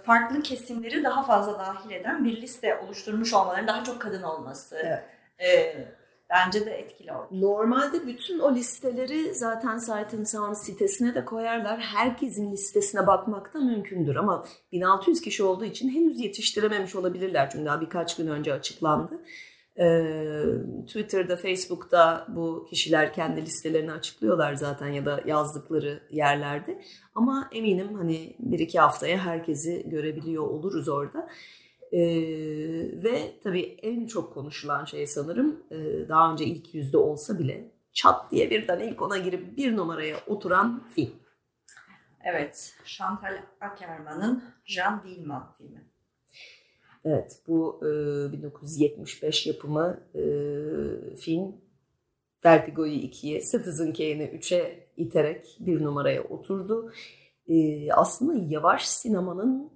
farklı 0.05 0.41
kesimleri 0.41 1.03
daha 1.03 1.23
fazla 1.23 1.59
dahil 1.59 1.91
eden 1.91 2.25
bir 2.25 2.41
liste 2.41 2.77
oluşturmuş 2.77 3.33
olmaları, 3.33 3.67
daha 3.67 3.83
çok 3.83 4.01
kadın 4.01 4.23
olması. 4.23 4.75
Evet. 4.75 5.03
E, 5.39 5.75
bence 6.29 6.65
de 6.65 6.71
etkili 6.71 7.13
oldu. 7.13 7.27
Normalde 7.31 8.07
bütün 8.07 8.39
o 8.39 8.55
listeleri 8.55 9.33
zaten 9.33 9.77
Sight 9.77 10.13
and 10.13 10.25
Sound 10.25 10.55
sitesine 10.55 11.15
de 11.15 11.25
koyarlar. 11.25 11.79
Herkesin 11.79 12.51
listesine 12.51 13.07
bakmak 13.07 13.53
da 13.53 13.59
mümkündür 13.59 14.15
ama 14.15 14.45
1600 14.71 15.21
kişi 15.21 15.43
olduğu 15.43 15.65
için 15.65 15.89
henüz 15.89 16.19
yetiştirememiş 16.19 16.95
olabilirler. 16.95 17.49
Çünkü 17.49 17.65
daha 17.65 17.81
birkaç 17.81 18.15
gün 18.15 18.27
önce 18.27 18.53
açıklandı. 18.53 19.21
Ee, 19.79 20.43
Twitter'da, 20.87 21.37
Facebook'ta 21.37 22.27
bu 22.29 22.67
kişiler 22.69 23.13
kendi 23.13 23.41
listelerini 23.41 23.91
açıklıyorlar 23.91 24.53
zaten 24.53 24.87
ya 24.87 25.05
da 25.05 25.21
yazdıkları 25.25 26.03
yerlerde. 26.11 26.81
Ama 27.15 27.49
eminim 27.53 27.93
hani 27.93 28.35
bir 28.39 28.59
iki 28.59 28.79
haftaya 28.79 29.17
herkesi 29.17 29.89
görebiliyor 29.89 30.43
oluruz 30.43 30.89
orada. 30.89 31.29
Ee, 31.91 31.99
ve 33.03 33.39
tabii 33.43 33.77
en 33.81 34.07
çok 34.07 34.33
konuşulan 34.33 34.85
şey 34.85 35.07
sanırım 35.07 35.63
e, 35.71 36.09
daha 36.09 36.31
önce 36.31 36.45
ilk 36.45 36.75
yüzde 36.75 36.97
olsa 36.97 37.39
bile 37.39 37.71
çat 37.93 38.31
diye 38.31 38.49
birden 38.49 38.79
ilk 38.79 39.01
ona 39.01 39.17
girip 39.17 39.57
bir 39.57 39.75
numaraya 39.75 40.17
oturan 40.27 40.83
film. 40.95 41.13
Evet, 42.23 42.75
Chantal 42.85 43.37
Ackerman'ın 43.61 44.43
Jean 44.65 45.03
Dillman 45.03 45.53
filmi. 45.57 45.85
Evet, 47.05 47.41
bu 47.47 47.79
e, 47.81 48.31
1975 48.31 49.47
yapımı 49.47 49.99
e, 50.15 50.21
film 51.15 51.55
Vertigo'yu 52.45 52.93
2'ye, 52.93 53.41
Citizen 53.41 53.93
Kane'i 53.93 54.39
3'e 54.39 54.87
iterek 54.97 55.57
bir 55.59 55.83
numaraya 55.83 56.23
oturdu. 56.23 56.91
Ee, 57.47 57.91
aslında 57.91 58.53
yavaş 58.53 58.87
sinemanın 58.87 59.71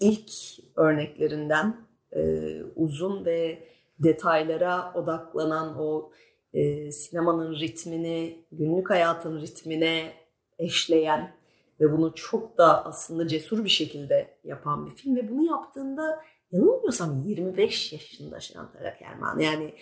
ilk 0.00 0.30
örneklerinden 0.76 1.76
e, 2.12 2.62
uzun 2.76 3.24
ve 3.24 3.68
detaylara 3.98 4.92
odaklanan 4.94 5.78
o 5.78 6.10
e, 6.52 6.92
sinemanın 6.92 7.54
ritmini, 7.54 8.44
günlük 8.52 8.90
hayatın 8.90 9.40
ritmine 9.40 10.12
eşleyen 10.58 11.32
ve 11.80 11.92
bunu 11.92 12.14
çok 12.14 12.58
da 12.58 12.84
aslında 12.84 13.28
cesur 13.28 13.64
bir 13.64 13.70
şekilde 13.70 14.38
yapan 14.44 14.86
bir 14.86 14.90
film 14.90 15.16
ve 15.16 15.30
bunu 15.30 15.46
yaptığında 15.46 16.20
yanılmıyorsam 16.52 17.22
25 17.22 17.92
yaşında 17.92 18.40
Chantal 18.40 18.84
Ackerman 18.84 19.38
yani 19.38 19.74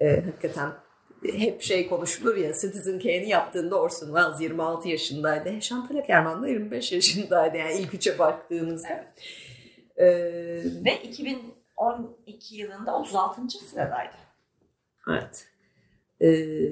e, 0.00 0.20
hakikaten 0.20 0.72
hep 1.24 1.62
şey 1.62 1.88
konuşulur 1.88 2.36
ya 2.36 2.52
Citizen 2.52 2.98
Kane'i 2.98 3.28
yaptığında 3.28 3.80
Orson 3.80 4.06
Welles 4.06 4.40
26 4.40 4.88
yaşındaydı. 4.88 5.60
Chantal 5.60 5.96
Ackerman 5.96 6.42
da 6.42 6.48
25 6.48 6.92
yaşındaydı 6.92 7.56
yani 7.56 7.74
ilk 7.74 7.94
üçe 7.94 8.18
baktığınızda. 8.18 8.88
Evet. 8.88 9.12
Ee, 9.96 10.04
Ve 10.84 11.02
2012 11.02 12.56
yılında 12.56 12.96
36. 12.96 13.40
sıradaydı. 13.70 14.14
Evet. 15.10 15.48
Ee, 16.22 16.68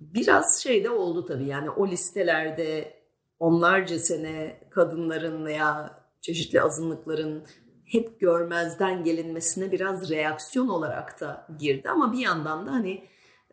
biraz 0.00 0.62
şey 0.62 0.84
de 0.84 0.90
oldu 0.90 1.26
tabii 1.26 1.46
yani 1.46 1.70
o 1.70 1.88
listelerde 1.88 2.94
onlarca 3.40 3.98
sene 3.98 4.60
kadınların 4.70 5.44
veya 5.46 5.98
çeşitli 6.20 6.62
azınlıkların 6.62 7.44
hep 7.84 8.20
görmezden 8.20 9.04
gelinmesine 9.04 9.72
biraz 9.72 10.10
reaksiyon 10.10 10.68
olarak 10.68 11.20
da 11.20 11.46
girdi. 11.58 11.88
Ama 11.88 12.12
bir 12.12 12.18
yandan 12.18 12.66
da 12.66 12.72
hani 12.72 13.04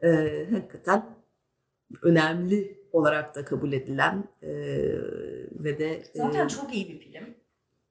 e, 0.04 0.10
hakikaten 0.52 1.06
önemli 2.04 2.82
olarak 2.92 3.36
da 3.36 3.46
kabul 3.46 3.74
edilen 3.74 4.24
e, 4.42 4.52
ve 5.52 5.80
de 5.80 6.04
zaten 6.16 6.46
e, 6.46 6.50
çok 6.50 6.76
iyi 6.76 6.90
bir 6.90 7.00
film. 7.00 7.36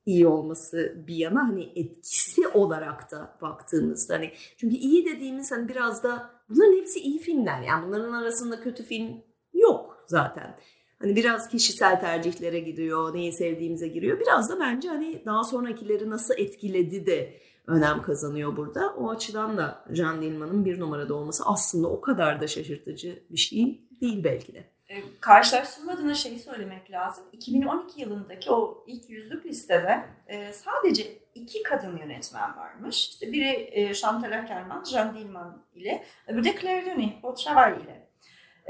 iyi 0.06 0.26
olması 0.26 1.04
bir 1.06 1.16
yana 1.16 1.48
hani 1.48 1.72
etkisi 1.76 2.48
olarak 2.48 3.10
da 3.10 3.38
baktığımızda 3.42 4.14
hani 4.14 4.32
çünkü 4.56 4.76
iyi 4.76 5.06
dediğimiz 5.06 5.52
hani 5.52 5.68
biraz 5.68 6.02
da 6.04 6.30
bunların 6.48 6.76
hepsi 6.76 7.00
iyi 7.00 7.18
filmler. 7.18 7.62
Yani 7.62 7.86
bunların 7.86 8.12
arasında 8.12 8.60
kötü 8.60 8.82
film 8.82 9.22
yok 9.52 10.04
zaten. 10.06 10.56
Hani 11.00 11.16
biraz 11.16 11.48
kişisel 11.48 12.00
tercihlere 12.00 12.60
giriyor, 12.60 13.14
neyi 13.14 13.32
sevdiğimize 13.32 13.88
giriyor. 13.88 14.20
Biraz 14.20 14.50
da 14.50 14.60
bence 14.60 14.88
hani 14.88 15.22
daha 15.26 15.44
sonrakileri 15.44 16.10
nasıl 16.10 16.34
etkiledi 16.38 17.06
de 17.06 17.34
önem 17.66 18.02
kazanıyor 18.02 18.56
burada. 18.56 18.94
O 18.94 19.10
açıdan 19.10 19.56
da 19.56 19.84
Can 19.92 20.22
Dilman'ın 20.22 20.64
bir 20.64 20.80
numarada 20.80 21.14
olması 21.14 21.44
aslında 21.46 21.88
o 21.88 22.00
kadar 22.00 22.40
da 22.40 22.46
şaşırtıcı 22.46 23.22
bir 23.30 23.38
şey 23.38 23.80
değil 24.00 24.24
belki 24.24 24.54
de. 24.54 24.70
E, 24.88 25.02
karşılaştırma 25.20 25.92
adına 25.92 26.14
şeyi 26.14 26.38
söylemek 26.38 26.90
lazım. 26.90 27.24
2012 27.32 28.00
yılındaki 28.00 28.50
o 28.50 28.84
ilk 28.86 29.10
yüzlük 29.10 29.46
listede 29.46 30.04
e, 30.26 30.52
sadece 30.52 31.18
iki 31.34 31.62
kadın 31.62 31.96
yönetmen 31.96 32.56
varmış. 32.56 33.08
İşte 33.08 33.32
biri 33.32 33.68
e, 33.72 33.94
Chantal 33.94 34.38
Ackerman, 34.38 34.84
Jean 34.84 35.16
Dilman 35.16 35.64
ile, 35.74 36.04
öbürü 36.28 36.44
de 36.44 36.56
Claire 36.60 36.86
Denis, 36.86 37.22
Beautreval 37.22 37.80
ile. 37.80 38.09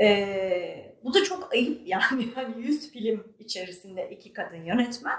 E, 0.00 0.94
bu 1.04 1.14
da 1.14 1.24
çok 1.24 1.52
ayıp 1.52 1.80
yani. 1.88 2.28
Hani 2.34 2.66
100 2.66 2.92
film 2.92 3.24
içerisinde 3.38 4.10
iki 4.10 4.32
kadın 4.32 4.64
yönetmen. 4.64 5.18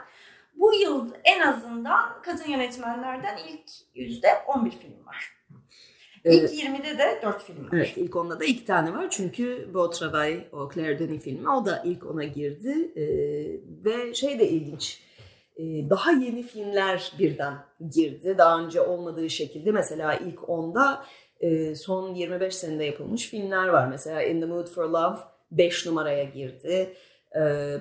Bu 0.55 0.73
yıl 0.73 1.11
en 1.23 1.39
azından 1.39 2.21
kadın 2.21 2.51
yönetmenlerden 2.51 3.37
ilk 3.37 3.69
yüzde 3.95 4.27
11 4.47 4.71
film 4.71 5.05
var. 5.05 5.41
İlk 6.25 6.39
evet. 6.39 6.53
20'de 6.53 6.97
de 6.97 7.19
4 7.23 7.43
film 7.43 7.63
var. 7.65 7.69
Evet 7.73 7.93
ilk 7.95 8.15
onda 8.15 8.39
da 8.39 8.45
2 8.45 8.65
tane 8.65 8.93
var. 8.93 9.09
Çünkü 9.09 9.69
Beau 9.73 9.89
Travail, 9.89 10.39
o 10.51 10.71
Claire 10.73 10.99
Denis 10.99 11.23
filmi 11.23 11.49
o 11.49 11.65
da 11.65 11.81
ilk 11.85 12.05
ona 12.05 12.23
girdi. 12.23 12.91
Ee, 12.95 13.03
ve 13.85 14.13
şey 14.13 14.39
de 14.39 14.49
ilginç. 14.49 15.01
Ee, 15.57 15.89
daha 15.89 16.11
yeni 16.11 16.43
filmler 16.43 17.11
birden 17.19 17.53
girdi. 17.95 18.35
Daha 18.37 18.59
önce 18.59 18.81
olmadığı 18.81 19.29
şekilde 19.29 19.71
mesela 19.71 20.15
ilk 20.15 20.49
onda 20.49 21.05
e, 21.41 21.75
son 21.75 22.15
25 22.15 22.55
senede 22.55 22.83
yapılmış 22.83 23.29
filmler 23.29 23.67
var. 23.67 23.87
Mesela 23.87 24.23
In 24.23 24.41
the 24.41 24.45
Mood 24.45 24.67
for 24.67 24.89
Love 24.89 25.17
5 25.51 25.85
numaraya 25.85 26.23
girdi. 26.23 26.93
E, 27.35 27.79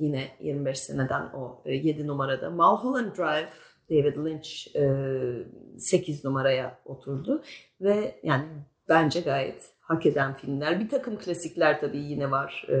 yine 0.00 0.28
25 0.40 0.78
seneden 0.78 1.22
o 1.34 1.62
e, 1.64 1.74
7 1.74 2.06
numarada. 2.06 2.50
Mulholland 2.50 3.16
Drive 3.16 3.50
David 3.90 4.16
Lynch 4.16 4.76
e, 4.76 5.78
8 5.78 6.24
numaraya 6.24 6.78
oturdu 6.84 7.42
ve 7.80 8.20
yani 8.22 8.44
bence 8.88 9.20
gayet 9.20 9.70
hak 9.80 10.06
eden 10.06 10.34
filmler. 10.34 10.80
Bir 10.80 10.88
takım 10.88 11.18
klasikler 11.18 11.80
tabii 11.80 11.98
yine 11.98 12.30
var. 12.30 12.66
E, 12.68 12.76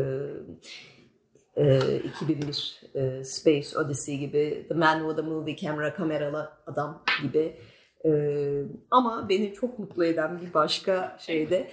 e, 1.56 1.96
2001 1.98 2.80
e, 2.94 3.24
Space 3.24 3.78
Odyssey 3.78 4.18
gibi, 4.18 4.66
The 4.68 4.74
Man 4.74 4.98
with 4.98 5.18
a 5.18 5.22
Movie 5.22 5.56
Camera, 5.56 5.94
kameralı 5.94 6.50
adam 6.66 7.02
gibi. 7.22 7.56
E, 8.04 8.10
ama 8.90 9.28
beni 9.28 9.54
çok 9.54 9.78
mutlu 9.78 10.04
eden 10.04 10.40
bir 10.40 10.54
başka 10.54 11.16
şey 11.18 11.50
de 11.50 11.70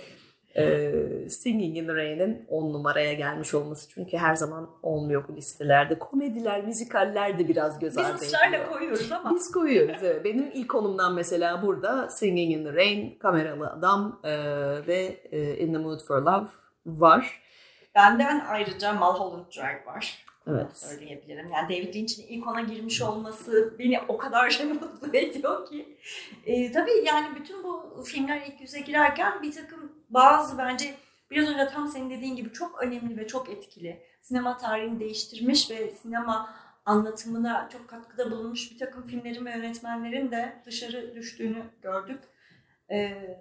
e, 0.55 1.29
Singing 1.29 1.77
in 1.77 1.87
the 1.87 1.95
Rain'in 1.95 2.45
10 2.49 2.73
numaraya 2.73 3.13
gelmiş 3.13 3.53
olması. 3.53 3.89
Çünkü 3.89 4.17
her 4.17 4.35
zaman 4.35 4.69
olmuyor 4.83 5.23
bu 5.27 5.35
listelerde. 5.35 5.99
Komediler, 5.99 6.65
müzikaller 6.65 7.39
de 7.39 7.47
biraz 7.47 7.79
göz 7.79 7.97
ardı 7.97 8.13
Biz 8.13 8.21
ısrarla 8.21 8.69
koyuyoruz 8.69 9.11
ama. 9.11 9.35
Biz 9.35 9.51
koyuyoruz 9.51 10.03
evet. 10.03 10.25
Benim 10.25 10.51
ilk 10.53 10.69
konumdan 10.69 11.13
mesela 11.13 11.61
burada 11.61 12.09
Singing 12.09 12.53
in 12.53 12.63
the 12.63 12.73
Rain, 12.73 13.19
Kameralı 13.19 13.69
Adam 13.69 14.19
e, 14.23 14.31
ve 14.87 15.21
e, 15.31 15.57
In 15.57 15.73
the 15.73 15.79
Mood 15.79 15.99
for 16.07 16.21
Love 16.21 16.47
var. 16.85 17.41
Benden 17.95 18.45
ayrıca 18.47 18.93
Mulholland 18.93 19.45
Drive 19.55 19.85
var. 19.85 20.25
Evet. 20.47 20.77
söyleyebilirim. 20.77 21.51
Yani 21.53 21.69
David 21.69 21.95
Lynch'in 21.95 22.27
ilk 22.27 22.47
ona 22.47 22.61
girmiş 22.61 23.01
olması 23.01 23.75
beni 23.79 23.99
o 24.07 24.17
kadar 24.17 24.61
mutlu 24.81 25.17
ediyor 25.17 25.69
ki. 25.69 25.97
E, 26.45 26.71
tabii 26.71 27.03
yani 27.05 27.35
bütün 27.39 27.63
bu 27.63 28.03
filmler 28.03 28.41
ilk 28.47 28.61
yüze 28.61 28.79
girerken 28.79 29.41
bir 29.41 29.51
takım 29.51 29.91
bazı 30.09 30.57
bence 30.57 30.95
biraz 31.31 31.49
önce 31.49 31.67
tam 31.67 31.87
senin 31.87 32.09
dediğin 32.09 32.35
gibi 32.35 32.53
çok 32.53 32.83
önemli 32.83 33.17
ve 33.17 33.27
çok 33.27 33.49
etkili. 33.49 34.03
Sinema 34.21 34.57
tarihini 34.57 34.99
değiştirmiş 34.99 35.71
ve 35.71 35.91
sinema 35.91 36.55
anlatımına 36.85 37.69
çok 37.69 37.87
katkıda 37.87 38.31
bulunmuş 38.31 38.71
bir 38.71 38.79
takım 38.79 39.07
filmlerin 39.07 39.45
ve 39.45 39.51
yönetmenlerin 39.51 40.31
de 40.31 40.61
dışarı 40.65 41.15
düştüğünü 41.15 41.63
gördük. 41.81 42.19
Ee, 42.91 43.37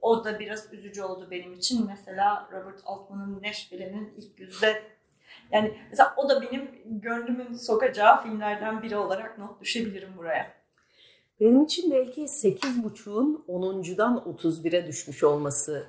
o 0.00 0.24
da 0.24 0.38
biraz 0.38 0.72
üzücü 0.72 1.02
oldu 1.02 1.28
benim 1.30 1.52
için. 1.52 1.86
Mesela 1.86 2.48
Robert 2.52 2.80
Altman'ın 2.84 3.42
Nashville'nin 3.42 4.14
ilk 4.16 4.40
yüzde 4.40 4.82
yani 5.52 5.74
mesela 5.90 6.14
o 6.16 6.28
da 6.28 6.42
benim 6.42 6.70
gönlümün 6.84 7.54
sokacağı 7.54 8.22
filmlerden 8.22 8.82
biri 8.82 8.96
olarak 8.96 9.38
not 9.38 9.60
düşebilirim 9.60 10.16
buraya. 10.16 10.52
Benim 11.40 11.64
için 11.64 11.90
belki 11.90 12.22
8.5'un 12.22 13.44
10'uncudan 13.48 14.36
31'e 14.38 14.86
düşmüş 14.86 15.24
olması 15.24 15.86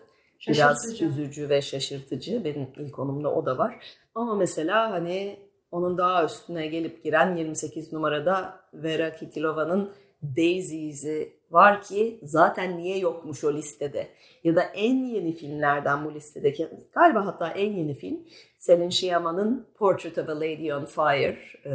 biraz 0.48 1.02
üzücü 1.02 1.50
ve 1.50 1.62
şaşırtıcı. 1.62 2.44
Benim 2.44 2.68
ilk 2.78 2.94
konumda 2.94 3.34
o 3.34 3.46
da 3.46 3.58
var. 3.58 3.86
Ama 4.16 4.36
mesela 4.36 4.92
hani 4.92 5.40
onun 5.72 5.98
daha 5.98 6.26
üstüne 6.26 6.68
gelip 6.68 7.04
giren 7.04 7.36
28 7.36 7.94
numarada 7.94 8.60
Vera 8.74 9.16
Kitilova'nın 9.16 9.92
Daisy'si 10.24 11.34
var 11.54 11.82
ki 11.82 12.20
zaten 12.24 12.78
niye 12.78 12.98
yokmuş 12.98 13.44
o 13.44 13.54
listede? 13.54 14.08
Ya 14.44 14.56
da 14.56 14.62
en 14.62 15.06
yeni 15.06 15.34
filmlerden 15.36 16.06
bu 16.06 16.14
listedeki 16.14 16.70
galiba 16.96 17.26
hatta 17.26 17.48
en 17.48 17.74
yeni 17.74 17.94
film 17.94 18.20
Selin 18.60 18.90
Sciama'nın 18.90 19.68
Portrait 19.76 20.18
of 20.18 20.30
a 20.30 20.36
Lady 20.36 20.74
on 20.74 20.86
Fire. 20.86 21.38
Ee, 21.66 21.72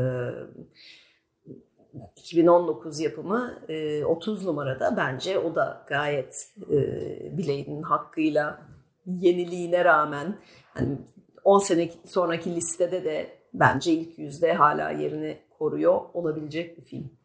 2019 2.16 3.00
yapımı 3.00 3.58
30 4.06 4.44
numarada 4.44 4.96
bence 4.96 5.38
o 5.38 5.54
da 5.54 5.84
gayet 5.88 6.52
bileğinin 7.32 7.82
hakkıyla 7.82 8.60
yeniliğine 9.06 9.84
rağmen 9.84 10.38
hani 10.74 10.98
10 11.44 11.58
sene 11.58 11.90
sonraki 12.06 12.56
listede 12.56 13.04
de 13.04 13.38
bence 13.54 13.92
ilk 13.92 14.18
yüzde 14.18 14.52
hala 14.52 14.90
yerini 14.90 15.38
koruyor 15.58 16.00
olabilecek 16.14 16.78
bir 16.78 16.82
film. 16.82 17.17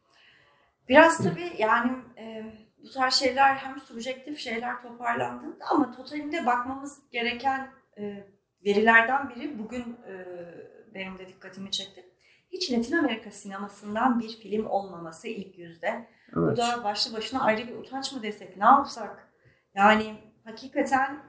Biraz 0.89 1.17
tabii 1.17 1.54
yani 1.58 1.91
e, 2.17 2.43
bu 2.84 2.91
tarz 2.91 3.13
şeyler 3.13 3.56
hem 3.56 3.80
subjektif 3.80 4.39
şeyler 4.39 4.82
toparlandığında 4.82 5.65
ama 5.69 5.91
totalinde 5.91 6.46
bakmamız 6.46 7.00
gereken 7.12 7.72
e, 7.98 8.28
verilerden 8.65 9.30
biri 9.30 9.60
bugün 9.60 9.98
e, 10.08 10.26
benim 10.93 11.17
de 11.17 11.28
dikkatimi 11.28 11.72
çekti. 11.72 12.06
Hiç 12.52 12.72
Latin 12.72 12.98
Amerika 12.98 13.32
sinemasından 13.32 14.19
bir 14.19 14.38
film 14.38 14.65
olmaması 14.65 15.28
ilk 15.28 15.58
yüzde. 15.58 15.88
Evet. 15.88 16.08
Bu 16.36 16.58
da 16.58 16.84
başlı 16.84 17.17
başına 17.17 17.41
ayrı 17.43 17.67
bir 17.67 17.76
utanç 17.76 18.13
mı 18.13 18.24
desek 18.24 18.58
ne 18.58 18.65
yapsak? 18.65 19.34
Yani 19.76 20.15
hakikaten 20.43 21.19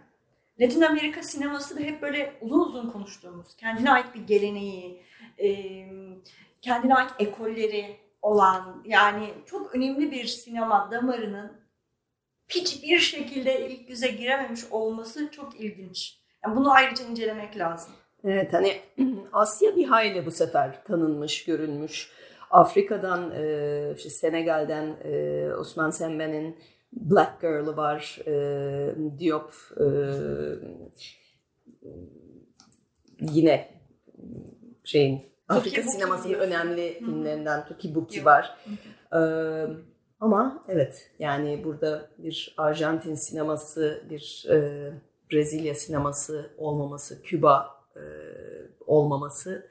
Latin 0.60 0.80
Amerika 0.80 1.22
sineması 1.22 1.76
da 1.76 1.80
hep 1.80 2.02
böyle 2.02 2.38
uzun 2.40 2.60
uzun 2.60 2.90
konuştuğumuz, 2.90 3.56
kendine 3.56 3.90
ait 3.90 4.14
bir 4.14 4.26
geleneği, 4.26 5.02
e, 5.38 5.48
kendine 6.62 6.94
ait 6.94 7.10
ekolleri 7.18 8.03
olan 8.24 8.82
yani 8.84 9.34
çok 9.46 9.74
önemli 9.74 10.10
bir 10.10 10.24
sinema 10.24 10.88
damarının 10.92 11.52
hiçbir 12.48 12.98
şekilde 12.98 13.68
ilk 13.68 13.90
yüze 13.90 14.08
girememiş 14.08 14.60
olması 14.70 15.30
çok 15.30 15.60
ilginç. 15.60 16.18
Yani 16.44 16.56
bunu 16.56 16.72
ayrıca 16.72 17.04
incelemek 17.04 17.58
lazım. 17.58 17.92
Evet 18.24 18.52
hani 18.52 18.80
Asya 19.32 19.76
bir 19.76 19.84
hayli 19.84 20.26
bu 20.26 20.30
sefer 20.30 20.84
tanınmış, 20.84 21.44
görülmüş. 21.44 22.10
Afrika'dan, 22.50 23.30
e, 23.30 23.94
işte 23.96 24.10
Senegal'den 24.10 24.96
e, 25.04 25.48
Osman 25.54 25.90
Sembe'nin 25.90 26.58
Black 26.92 27.40
Girl'ı 27.40 27.76
var, 27.76 28.18
e, 28.26 28.94
Diop 29.18 29.52
e, 29.80 29.86
yine 33.20 33.68
şeyin 34.84 35.33
Afrika 35.48 35.82
Buki 35.82 35.90
sinemasının 35.90 36.34
önemli 36.34 36.94
Hı. 36.94 36.98
filmlerinden 36.98 37.66
Tuki 37.66 37.94
Buki 37.94 38.18
Yok. 38.18 38.26
var. 38.26 38.58
Ee, 39.12 39.66
ama 40.20 40.64
evet 40.68 41.10
yani 41.18 41.64
burada 41.64 42.10
bir 42.18 42.54
Arjantin 42.56 43.14
sineması, 43.14 44.04
bir 44.10 44.46
e, 44.50 44.90
Brezilya 45.32 45.74
sineması 45.74 46.50
olmaması, 46.58 47.22
Küba 47.22 47.70
e, 47.96 48.02
olmaması 48.86 49.70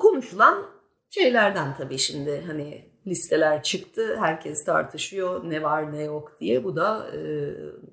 konuşulan 0.00 0.66
şeylerden 1.10 1.76
tabii 1.76 1.98
şimdi 1.98 2.44
hani 2.46 2.90
listeler 3.06 3.62
çıktı, 3.62 4.16
herkes 4.20 4.64
tartışıyor 4.64 5.50
ne 5.50 5.62
var 5.62 5.92
ne 5.92 6.02
yok 6.02 6.36
diye 6.40 6.64
bu 6.64 6.76
da 6.76 7.10
e, 7.16 7.20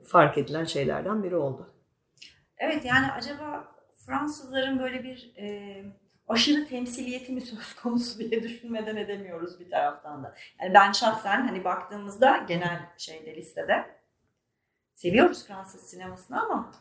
fark 0.05 0.37
edilen 0.37 0.65
şeylerden 0.65 1.23
biri 1.23 1.35
oldu. 1.35 1.73
Evet 2.57 2.85
yani 2.85 3.11
acaba 3.11 3.67
Fransızların 4.05 4.79
böyle 4.79 5.03
bir 5.03 5.33
e, 5.37 5.83
aşırı 6.27 6.67
temsiliyeti 6.67 7.31
mi 7.31 7.41
söz 7.41 7.75
konusu 7.75 8.19
diye 8.31 8.43
düşünmeden 8.43 8.95
edemiyoruz 8.95 9.59
bir 9.59 9.69
taraftan 9.69 10.23
da. 10.23 10.35
Yani 10.61 10.73
ben 10.73 10.91
şahsen 10.91 11.47
hani 11.47 11.63
baktığımızda 11.63 12.37
genel 12.47 12.79
şeyde 12.97 13.35
listede 13.35 13.85
seviyoruz 14.95 15.47
Fransız 15.47 15.81
sinemasını 15.81 16.41
ama 16.41 16.71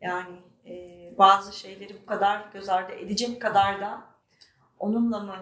yani 0.00 0.36
e, 0.66 0.74
bazı 1.18 1.58
şeyleri 1.58 2.02
bu 2.02 2.06
kadar 2.06 2.48
göz 2.52 2.68
ardı 2.68 2.92
edecek 2.92 3.42
kadar 3.42 3.80
da 3.80 4.02
onunla 4.78 5.20
mı 5.20 5.36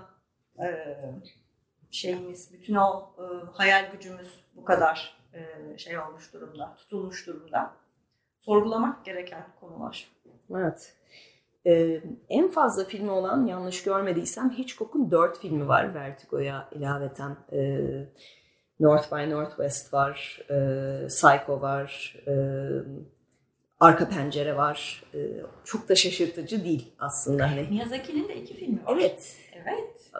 e, 0.65 0.97
şeyimiz, 1.91 2.53
bütün 2.53 2.75
o 2.75 3.13
e, 3.19 3.25
hayal 3.53 3.93
gücümüz 3.93 4.45
bu 4.57 4.65
kadar 4.65 5.21
e, 5.35 5.79
şey 5.79 5.99
olmuş 5.99 6.33
durumda, 6.33 6.75
tutulmuş 6.75 7.27
durumda. 7.27 7.73
Sorgulamak 8.41 9.05
gereken 9.05 9.47
konular. 9.61 10.11
Evet. 10.51 10.97
Ee, 11.67 12.01
en 12.29 12.51
fazla 12.51 12.85
filmi 12.85 13.11
olan 13.11 13.47
yanlış 13.47 13.83
görmediysem 13.83 14.51
Hitchcock'un 14.51 15.11
dört 15.11 15.39
filmi 15.39 15.69
var 15.69 15.95
Vertigo'ya 15.95 16.69
ilaveten. 16.73 17.37
Ee, 17.53 18.09
North 18.81 19.13
by 19.13 19.31
Northwest 19.31 19.95
var, 19.95 20.41
e, 20.51 21.07
Psycho 21.07 21.61
var, 21.61 22.17
e, 22.27 22.33
Arka 23.81 24.09
Pencere 24.09 24.57
var. 24.57 25.03
E, 25.15 25.19
çok 25.65 25.89
da 25.89 25.95
şaşırtıcı 25.95 26.65
değil 26.65 26.93
aslında. 26.99 27.51
Hani. 27.51 27.67
Miyazaki'nin 27.71 28.29
de 28.29 28.37
iki 28.37 28.55
filmi 28.55 28.87
var. 28.87 28.97
Evet, 29.01 29.37
Evet. 29.55 30.11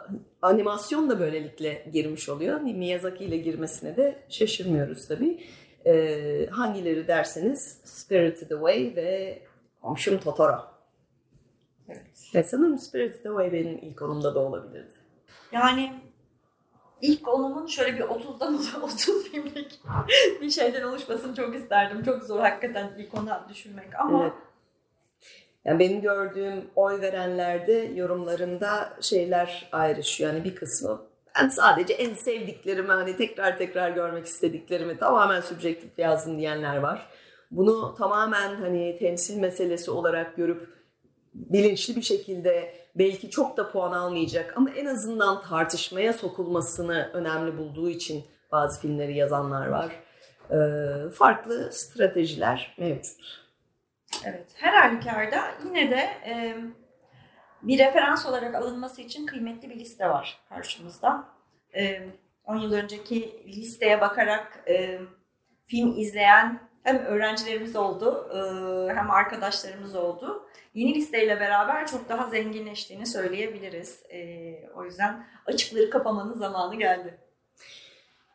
animasyon 0.41 1.09
da 1.09 1.19
böylelikle 1.19 1.85
girmiş 1.93 2.29
oluyor. 2.29 2.61
Miyazaki 2.61 3.23
ile 3.25 3.37
girmesine 3.37 3.97
de 3.97 4.15
şaşırmıyoruz 4.29 5.07
tabii. 5.07 5.43
Ee, 5.85 6.47
hangileri 6.51 7.07
derseniz 7.07 7.81
Spirited 7.83 8.51
Away 8.51 8.93
ve 8.95 9.41
Komşum 9.81 10.17
Totoro. 10.19 10.70
Evet. 11.91 12.35
Ve 12.35 12.43
sanırım 12.43 12.79
Spirited 12.79 13.25
Away 13.25 13.53
benim 13.53 13.77
ilk 13.77 14.01
onumda 14.01 14.35
da 14.35 14.39
olabilirdi. 14.39 14.93
Yani 15.51 15.93
ilk 17.01 17.27
onumun 17.27 17.67
şöyle 17.67 17.97
bir 17.97 18.03
30'dan 18.03 18.55
30 18.83 19.23
filmlik 19.23 19.81
bir 20.41 20.49
şeyden 20.49 20.83
oluşmasını 20.83 21.35
çok 21.35 21.55
isterdim. 21.55 22.03
Çok 22.03 22.23
zor 22.23 22.39
hakikaten 22.39 22.91
ilk 22.97 23.13
ona 23.13 23.45
düşünmek 23.49 23.99
ama 23.99 24.23
Evet. 24.23 24.33
Yani 25.65 25.79
benim 25.79 26.01
gördüğüm 26.01 26.65
oy 26.75 27.01
verenlerde 27.01 27.73
yorumlarında 27.95 28.93
şeyler 29.01 29.69
ayrışıyor. 29.71 30.33
Yani 30.33 30.43
bir 30.43 30.55
kısmı 30.55 31.01
ben 31.39 31.49
sadece 31.49 31.93
en 31.93 32.13
sevdiklerimi 32.13 32.91
hani 32.91 33.17
tekrar 33.17 33.57
tekrar 33.57 33.89
görmek 33.89 34.25
istediklerimi 34.25 34.97
tamamen 34.97 35.41
subjektif 35.41 35.99
yazdım 35.99 36.37
diyenler 36.37 36.77
var. 36.77 37.07
Bunu 37.51 37.95
tamamen 37.95 38.55
hani 38.55 38.97
temsil 38.99 39.37
meselesi 39.37 39.91
olarak 39.91 40.35
görüp 40.35 40.80
bilinçli 41.33 41.95
bir 41.95 42.01
şekilde 42.01 42.73
belki 42.95 43.29
çok 43.29 43.57
da 43.57 43.71
puan 43.71 43.91
almayacak 43.91 44.57
ama 44.57 44.69
en 44.69 44.85
azından 44.85 45.41
tartışmaya 45.41 46.13
sokulmasını 46.13 47.09
önemli 47.13 47.57
bulduğu 47.57 47.89
için 47.89 48.23
bazı 48.51 48.81
filmleri 48.81 49.17
yazanlar 49.17 49.67
var. 49.67 49.91
Ee, 50.51 51.09
farklı 51.09 51.71
stratejiler 51.71 52.75
mevcut. 52.77 53.41
evet 54.25 54.51
her 54.55 54.73
halükarda 54.73 55.41
yine 55.65 55.91
de 55.91 56.09
e, 56.25 56.57
bir 57.61 57.79
referans 57.79 58.25
olarak 58.25 58.55
alınması 58.55 59.01
için 59.01 59.25
kıymetli 59.25 59.69
bir 59.69 59.79
liste 59.79 60.09
var 60.09 60.39
karşımızda. 60.49 61.25
E, 61.75 62.01
10 62.45 62.57
yıl 62.57 62.73
önceki 62.73 63.43
listeye 63.47 64.01
bakarak 64.01 64.63
e, 64.67 64.99
film 65.67 65.97
izleyen 65.97 66.70
hem 66.83 66.97
öğrencilerimiz 66.97 67.75
oldu 67.75 68.29
e, 68.33 68.93
hem 68.93 69.11
arkadaşlarımız 69.11 69.95
oldu. 69.95 70.47
Yeni 70.73 70.95
listeyle 70.95 71.39
beraber 71.39 71.87
çok 71.87 72.09
daha 72.09 72.29
zenginleştiğini 72.29 73.05
söyleyebiliriz. 73.05 74.03
E, 74.09 74.19
o 74.75 74.85
yüzden 74.85 75.27
açıkları 75.45 75.89
kapamanın 75.89 76.33
zamanı 76.33 76.75
geldi. 76.75 77.17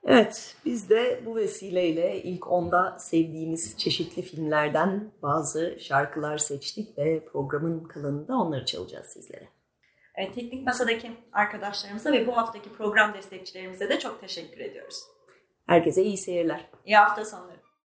Evet, 0.08 0.56
biz 0.64 0.90
de 0.90 1.22
bu 1.26 1.36
vesileyle 1.36 2.22
ilk 2.22 2.52
onda 2.52 2.96
sevdiğimiz 2.98 3.78
çeşitli 3.78 4.22
filmlerden 4.22 5.10
bazı 5.22 5.76
şarkılar 5.80 6.38
seçtik 6.38 6.98
ve 6.98 7.24
programın 7.24 7.84
kalanında 7.84 8.36
onları 8.36 8.64
çalacağız 8.64 9.06
sizlere. 9.06 9.48
Evet, 10.14 10.34
Teknik 10.34 10.66
Masa'daki 10.66 11.12
arkadaşlarımıza 11.32 12.12
ve 12.12 12.26
bu 12.26 12.36
haftaki 12.36 12.72
program 12.72 13.14
destekçilerimize 13.14 13.88
de 13.88 13.98
çok 13.98 14.20
teşekkür 14.20 14.60
ediyoruz. 14.60 15.02
Herkese 15.66 16.02
iyi 16.02 16.16
seyirler. 16.16 16.68
İyi 16.84 16.96
hafta 16.96 17.24
sonları. 17.24 17.65